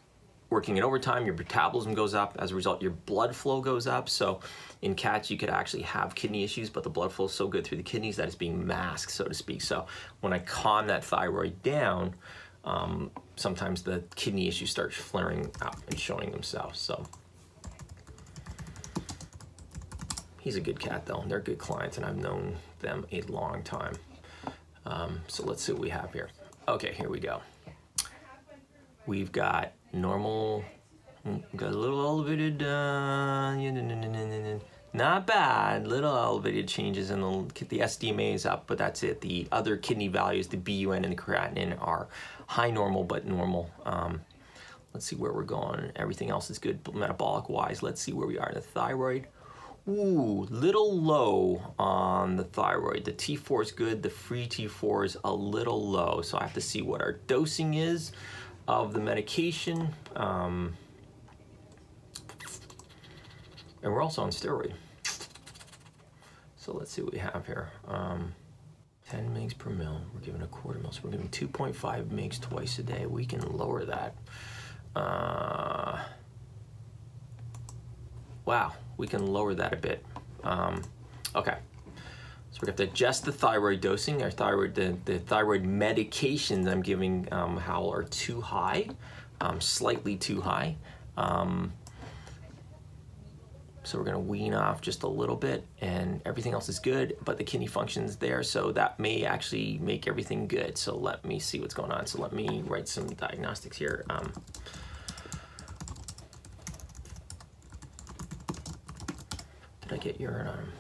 working 0.50 0.76
in 0.76 0.82
overtime, 0.82 1.26
your 1.26 1.34
metabolism 1.34 1.94
goes 1.94 2.14
up. 2.14 2.36
As 2.38 2.52
a 2.52 2.54
result, 2.54 2.80
your 2.80 2.92
blood 2.92 3.36
flow 3.36 3.60
goes 3.60 3.86
up. 3.86 4.08
So, 4.08 4.40
in 4.82 4.94
cats, 4.94 5.30
you 5.30 5.36
could 5.36 5.50
actually 5.50 5.82
have 5.82 6.14
kidney 6.14 6.42
issues, 6.42 6.70
but 6.70 6.82
the 6.82 6.90
blood 6.90 7.12
flow 7.12 7.26
is 7.26 7.32
so 7.32 7.48
good 7.48 7.64
through 7.64 7.78
the 7.78 7.84
kidneys 7.84 8.16
that 8.16 8.26
it's 8.26 8.34
being 8.34 8.66
masked, 8.66 9.12
so 9.12 9.24
to 9.24 9.34
speak. 9.34 9.62
So, 9.62 9.86
when 10.20 10.32
I 10.32 10.38
calm 10.38 10.86
that 10.86 11.04
thyroid 11.04 11.62
down, 11.62 12.14
um, 12.64 13.10
sometimes 13.36 13.82
the 13.82 14.02
kidney 14.14 14.48
issues 14.48 14.70
start 14.70 14.92
flaring 14.92 15.50
up 15.62 15.78
and 15.88 15.98
showing 15.98 16.30
themselves. 16.30 16.78
So 16.78 17.06
he's 20.48 20.56
a 20.56 20.60
good 20.60 20.80
cat 20.80 21.04
though. 21.04 21.22
They're 21.26 21.40
good 21.40 21.58
clients, 21.58 21.98
and 21.98 22.06
I've 22.06 22.16
known 22.16 22.56
them 22.80 23.04
a 23.12 23.20
long 23.22 23.62
time. 23.62 23.92
Um, 24.86 25.20
so 25.28 25.44
let's 25.44 25.62
see 25.62 25.72
what 25.72 25.82
we 25.82 25.90
have 25.90 26.10
here. 26.10 26.30
Okay, 26.66 26.94
here 26.94 27.10
we 27.10 27.20
go. 27.20 27.42
We've 29.04 29.30
got 29.30 29.72
normal, 29.92 30.64
mm, 31.26 31.42
got 31.54 31.72
a 31.72 31.76
little 31.76 32.00
elevated, 32.00 32.62
uh, 32.62 33.56
not 34.94 35.26
bad. 35.26 35.86
Little 35.86 36.16
elevated 36.16 36.66
changes 36.66 37.10
in 37.10 37.20
the 37.20 37.66
the 37.66 37.80
SDMA 37.80 38.32
is 38.32 38.46
up, 38.46 38.64
but 38.66 38.78
that's 38.78 39.02
it. 39.02 39.20
The 39.20 39.48
other 39.52 39.76
kidney 39.76 40.08
values, 40.08 40.46
the 40.46 40.56
BUN 40.56 41.04
and 41.04 41.12
the 41.12 41.22
creatinine, 41.22 41.76
are 41.78 42.08
high 42.46 42.70
normal, 42.70 43.04
but 43.04 43.26
normal. 43.26 43.70
Um, 43.84 44.22
let's 44.94 45.04
see 45.04 45.16
where 45.16 45.34
we're 45.34 45.42
going. 45.42 45.92
Everything 45.94 46.30
else 46.30 46.48
is 46.48 46.58
good 46.58 46.80
metabolic 46.94 47.50
wise. 47.50 47.82
Let's 47.82 48.00
see 48.00 48.14
where 48.14 48.26
we 48.26 48.38
are 48.38 48.48
in 48.48 48.54
the 48.54 48.62
thyroid. 48.62 49.26
Ooh, 49.88 50.46
little 50.50 51.00
low 51.00 51.72
on 51.78 52.36
the 52.36 52.44
thyroid. 52.44 53.04
The 53.04 53.12
T4 53.12 53.62
is 53.62 53.72
good. 53.72 54.02
The 54.02 54.10
free 54.10 54.46
T4 54.46 55.06
is 55.06 55.16
a 55.24 55.32
little 55.32 55.88
low. 55.88 56.20
So 56.20 56.36
I 56.36 56.42
have 56.42 56.52
to 56.54 56.60
see 56.60 56.82
what 56.82 57.00
our 57.00 57.12
dosing 57.12 57.74
is 57.74 58.12
of 58.66 58.92
the 58.92 59.00
medication. 59.00 59.94
Um, 60.14 60.76
and 63.82 63.90
we're 63.90 64.02
also 64.02 64.22
on 64.22 64.30
steroid. 64.30 64.74
So 66.56 66.72
let's 66.74 66.92
see 66.92 67.00
what 67.00 67.14
we 67.14 67.18
have 67.18 67.46
here. 67.46 67.70
Um, 67.86 68.34
10 69.08 69.30
mgs 69.30 69.56
per 69.56 69.70
mil. 69.70 70.02
We're 70.12 70.20
giving 70.20 70.42
a 70.42 70.46
quarter 70.48 70.80
mil, 70.80 70.92
so 70.92 71.00
we're 71.02 71.12
giving 71.12 71.30
2.5 71.30 71.74
mgs 72.08 72.40
twice 72.42 72.78
a 72.78 72.82
day. 72.82 73.06
We 73.06 73.24
can 73.24 73.40
lower 73.56 73.86
that. 73.86 74.14
Uh, 74.94 76.04
wow, 78.44 78.74
we 78.98 79.06
can 79.06 79.26
lower 79.26 79.54
that 79.54 79.72
a 79.72 79.76
bit. 79.76 80.04
Um, 80.44 80.82
okay. 81.34 81.56
So 82.50 82.58
we 82.62 82.66
have 82.66 82.76
to 82.76 82.82
adjust 82.84 83.24
the 83.24 83.32
thyroid 83.32 83.80
dosing. 83.80 84.22
Our 84.22 84.30
thyroid, 84.30 84.74
the, 84.74 84.96
the 85.04 85.20
thyroid 85.20 85.64
medications 85.64 86.70
I'm 86.70 86.82
giving 86.82 87.28
um, 87.32 87.56
Howl 87.56 87.90
are 87.92 88.02
too 88.02 88.40
high, 88.40 88.88
um, 89.40 89.60
slightly 89.60 90.16
too 90.16 90.40
high. 90.40 90.76
Um, 91.16 91.72
so 93.84 93.96
we're 93.96 94.04
gonna 94.04 94.18
wean 94.18 94.52
off 94.52 94.82
just 94.82 95.02
a 95.02 95.08
little 95.08 95.36
bit 95.36 95.64
and 95.80 96.20
everything 96.26 96.52
else 96.52 96.68
is 96.68 96.78
good, 96.78 97.16
but 97.24 97.38
the 97.38 97.44
kidney 97.44 97.66
function's 97.66 98.16
there, 98.16 98.42
so 98.42 98.70
that 98.72 99.00
may 99.00 99.24
actually 99.24 99.78
make 99.78 100.06
everything 100.06 100.46
good. 100.46 100.76
So 100.76 100.94
let 100.94 101.24
me 101.24 101.38
see 101.38 101.58
what's 101.58 101.72
going 101.72 101.90
on. 101.90 102.04
So 102.06 102.20
let 102.20 102.32
me 102.34 102.62
write 102.66 102.86
some 102.86 103.06
diagnostics 103.06 103.78
here. 103.78 104.04
Um, 104.10 104.30
I 109.98 110.00
get 110.00 110.20
urine 110.20 110.46
on 110.46 110.58
him? 110.58 110.72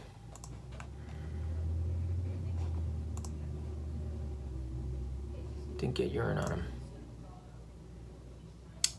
Didn't 5.76 5.94
get 5.94 6.12
urine 6.12 6.38
on 6.38 6.52
him 6.52 6.64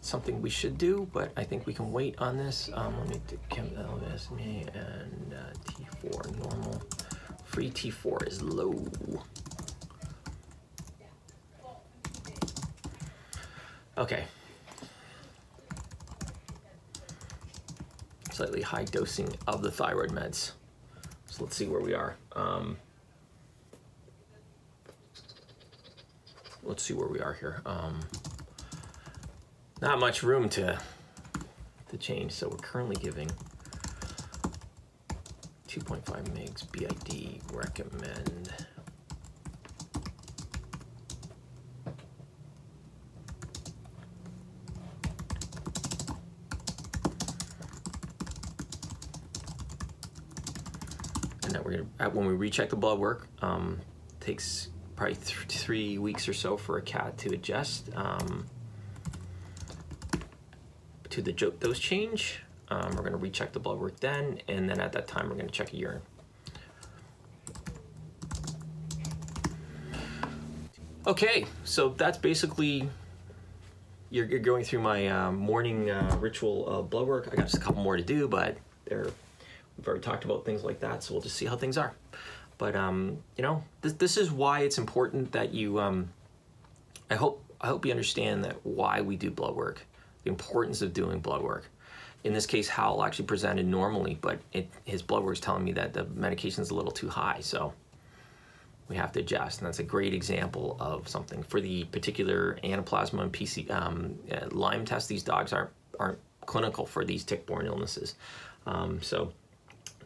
something 0.01 0.41
we 0.41 0.49
should 0.49 0.75
do, 0.79 1.07
but 1.13 1.31
I 1.37 1.43
think 1.43 1.67
we 1.67 1.73
can 1.73 1.91
wait 1.91 2.15
on 2.17 2.35
this. 2.35 2.71
Um, 2.73 2.97
let 2.97 3.09
me 3.09 3.21
chem 3.49 3.69
LSMA 3.69 4.67
and 4.73 5.35
uh, 5.35 5.53
T4 5.65 6.35
normal. 6.43 6.81
Free 7.45 7.69
T4 7.69 8.27
is 8.27 8.41
low. 8.41 8.87
Okay. 13.99 14.23
Slightly 18.39 18.61
high 18.61 18.85
dosing 18.85 19.35
of 19.47 19.61
the 19.61 19.69
thyroid 19.69 20.11
meds. 20.11 20.53
So 21.25 21.43
let's 21.43 21.57
see 21.57 21.67
where 21.67 21.81
we 21.81 21.93
are. 21.93 22.15
Um, 22.37 22.77
let's 26.63 26.81
see 26.81 26.93
where 26.93 27.09
we 27.09 27.19
are 27.19 27.33
here. 27.33 27.61
Um, 27.65 27.99
not 29.81 29.99
much 29.99 30.23
room 30.23 30.47
to 30.51 30.79
to 31.89 31.97
change. 31.97 32.31
So 32.31 32.47
we're 32.47 32.55
currently 32.59 32.95
giving 32.95 33.29
2.5 35.67 36.01
megs 36.29 36.71
BID 36.71 37.41
recommend. 37.51 38.53
Gonna 51.99 52.09
when 52.11 52.25
we 52.25 52.33
recheck 52.33 52.69
the 52.69 52.75
blood 52.75 52.97
work, 52.97 53.27
um, 53.41 53.79
takes 54.19 54.69
probably 54.95 55.15
th- 55.15 55.45
three 55.47 55.97
weeks 55.97 56.27
or 56.27 56.33
so 56.33 56.57
for 56.57 56.77
a 56.77 56.81
cat 56.81 57.17
to 57.19 57.33
adjust. 57.33 57.89
Um, 57.95 58.45
to 61.09 61.21
the 61.21 61.31
dose 61.31 61.79
change. 61.79 62.41
Um, 62.69 62.91
we're 62.91 63.01
going 63.01 63.11
to 63.11 63.17
recheck 63.17 63.51
the 63.51 63.59
blood 63.59 63.79
work 63.79 63.99
then, 63.99 64.39
and 64.47 64.69
then 64.69 64.79
at 64.79 64.91
that 64.93 65.07
time, 65.07 65.27
we're 65.27 65.35
going 65.35 65.47
to 65.47 65.51
check 65.51 65.73
a 65.73 65.75
urine. 65.75 66.01
Okay, 71.07 71.47
so 71.63 71.89
that's 71.89 72.17
basically 72.17 72.87
you're, 74.11 74.25
you're 74.25 74.39
going 74.39 74.63
through 74.63 74.81
my 74.81 75.07
uh, 75.07 75.31
morning 75.31 75.89
uh, 75.89 76.15
ritual 76.19 76.83
blood 76.83 77.07
work. 77.07 77.29
I 77.31 77.35
got 77.35 77.45
just 77.45 77.57
a 77.57 77.59
couple 77.59 77.81
more 77.81 77.97
to 77.97 78.03
do, 78.03 78.27
but 78.27 78.57
they're, 78.85 79.07
we've 79.79 79.87
already 79.87 80.03
talked 80.03 80.25
about 80.25 80.45
things 80.45 80.63
like 80.63 80.81
that, 80.81 81.03
so 81.03 81.13
we'll 81.13 81.23
just 81.23 81.37
see 81.37 81.45
how 81.45 81.55
things 81.55 81.77
are. 81.77 81.93
But 82.57 82.75
um, 82.75 83.17
you 83.37 83.43
know, 83.43 83.63
this, 83.81 83.93
this 83.93 84.17
is 84.17 84.29
why 84.29 84.59
it's 84.61 84.77
important 84.77 85.31
that 85.31 85.53
you. 85.53 85.79
Um, 85.79 86.09
I 87.09 87.15
hope 87.15 87.43
I 87.61 87.67
hope 87.67 87.85
you 87.85 87.91
understand 87.91 88.43
that 88.43 88.57
why 88.63 89.01
we 89.01 89.15
do 89.15 89.31
blood 89.31 89.55
work 89.55 89.85
the 90.23 90.29
importance 90.29 90.81
of 90.81 90.93
doing 90.93 91.19
blood 91.19 91.41
work. 91.41 91.65
In 92.23 92.33
this 92.33 92.45
case, 92.45 92.67
Howl 92.67 93.03
actually 93.03 93.25
presented 93.25 93.65
normally, 93.65 94.17
but 94.19 94.39
it, 94.51 94.69
his 94.83 95.01
blood 95.01 95.23
work 95.23 95.35
is 95.35 95.39
telling 95.39 95.63
me 95.63 95.71
that 95.73 95.93
the 95.93 96.03
medication 96.15 96.61
is 96.61 96.69
a 96.69 96.75
little 96.75 96.91
too 96.91 97.07
high, 97.07 97.39
so 97.39 97.73
we 98.89 98.97
have 98.97 99.13
to 99.13 99.21
adjust. 99.21 99.59
And 99.59 99.67
that's 99.67 99.79
a 99.79 99.83
great 99.83 100.13
example 100.13 100.75
of 100.79 101.07
something. 101.07 101.43
For 101.43 101.61
the 101.61 101.85
particular 101.85 102.59
anaplasma 102.63 103.21
and 103.21 103.31
PC 103.31 103.71
um, 103.71 104.15
uh, 104.31 104.47
Lyme 104.51 104.83
test, 104.83 105.07
these 105.07 105.23
dogs 105.23 105.53
aren't 105.53 105.69
aren't 105.99 106.19
clinical 106.45 106.85
for 106.85 107.05
these 107.05 107.23
tick-borne 107.23 107.67
illnesses. 107.67 108.15
Um, 108.65 109.01
so 109.01 109.31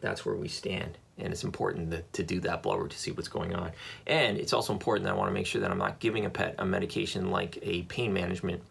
that's 0.04 0.24
where 0.24 0.34
we 0.34 0.48
stand. 0.48 0.98
And 1.18 1.32
it's 1.32 1.44
important 1.44 1.90
to, 1.92 2.02
to 2.12 2.22
do 2.22 2.40
that 2.40 2.62
work 2.62 2.90
to 2.90 2.98
see 2.98 3.12
what's 3.12 3.28
going 3.28 3.54
on. 3.54 3.70
And 4.06 4.36
it's 4.36 4.52
also 4.52 4.72
important 4.72 5.04
that 5.04 5.12
I 5.12 5.16
want 5.16 5.30
to 5.30 5.34
make 5.34 5.46
sure 5.46 5.60
that 5.60 5.70
I'm 5.70 5.78
not 5.78 6.00
giving 6.00 6.26
a 6.26 6.30
pet 6.30 6.56
a 6.58 6.64
medication 6.64 7.30
like 7.30 7.58
a 7.62 7.82
pain 7.82 8.12
management 8.12 8.62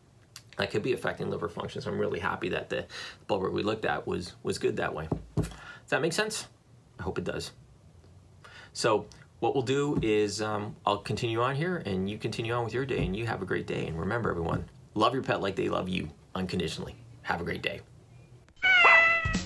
that 0.57 0.70
could 0.70 0.84
be 0.84 0.93
affecting 0.93 1.30
liver 1.30 1.49
function. 1.49 1.82
So 1.82 1.89
I'm 1.89 1.97
really 1.97 2.20
happy 2.20 2.49
that 2.49 2.70
the 2.70 2.86
work 3.30 3.53
we 3.53 3.64
looked 3.64 3.86
at 3.86 4.05
was 4.05 4.34
was 4.43 4.57
good 4.57 4.78
that 4.78 4.93
way. 4.93 5.07
Does 5.36 5.49
that 5.89 6.01
make 6.01 6.14
sense? 6.14 6.47
I 6.99 7.03
hope 7.03 7.18
it 7.18 7.24
does. 7.24 7.51
So 8.74 9.05
what 9.39 9.53
we'll 9.53 9.64
do 9.64 9.97
is 10.01 10.41
um, 10.41 10.76
I'll 10.86 10.97
continue 10.97 11.41
on 11.41 11.55
here, 11.55 11.84
and 11.86 12.10
you 12.10 12.18
continue 12.18 12.53
on 12.53 12.64
with 12.64 12.74
your 12.74 12.86
day, 12.86 13.05
and 13.05 13.16
you 13.16 13.26
have 13.26 13.41
a 13.41 13.45
great 13.45 13.68
day. 13.68 13.88
And 13.88 13.99
remember, 13.99 14.30
everyone, 14.30 14.70
love 14.93 15.14
your 15.14 15.24
pet 15.24 15.41
like 15.41 15.55
they 15.55 15.70
love 15.70 15.89
you 15.89 16.10
unconditionally. 16.34 16.95
Have 17.24 17.41
a 17.41 17.43
great 17.43 17.62
day. 17.62 17.82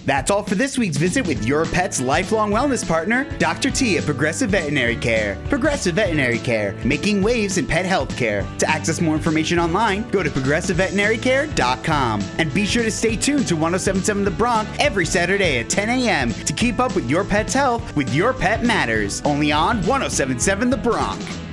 That's 0.07 0.31
all 0.31 0.41
for 0.41 0.55
this 0.55 0.77
week's 0.77 0.95
visit 0.95 1.27
with 1.27 1.45
your 1.45 1.65
pet's 1.65 1.99
lifelong 1.99 2.51
wellness 2.51 2.87
partner, 2.87 3.25
Dr. 3.39 3.69
T 3.69 3.97
at 3.97 4.05
Progressive 4.05 4.51
Veterinary 4.51 4.95
Care. 4.95 5.37
Progressive 5.49 5.95
Veterinary 5.95 6.39
Care, 6.39 6.77
making 6.85 7.21
waves 7.21 7.57
in 7.57 7.67
pet 7.67 7.85
healthcare. 7.85 8.47
To 8.59 8.69
access 8.69 9.01
more 9.01 9.15
information 9.15 9.59
online, 9.59 10.09
go 10.09 10.23
to 10.23 10.29
progressiveveterinary.care.com. 10.29 12.23
And 12.37 12.53
be 12.53 12.65
sure 12.65 12.83
to 12.83 12.91
stay 12.91 13.17
tuned 13.17 13.49
to 13.49 13.57
1077 13.57 14.23
The 14.23 14.31
Bronx 14.31 14.71
every 14.79 15.05
Saturday 15.05 15.59
at 15.59 15.69
10 15.69 15.89
a.m. 15.89 16.33
to 16.33 16.53
keep 16.53 16.79
up 16.79 16.95
with 16.95 17.09
your 17.09 17.25
pet's 17.25 17.53
health 17.53 17.93
with 17.97 18.15
Your 18.15 18.31
Pet 18.31 18.63
Matters, 18.63 19.21
only 19.25 19.51
on 19.51 19.79
1077 19.79 20.69
The 20.69 20.77
Bronx. 20.77 21.46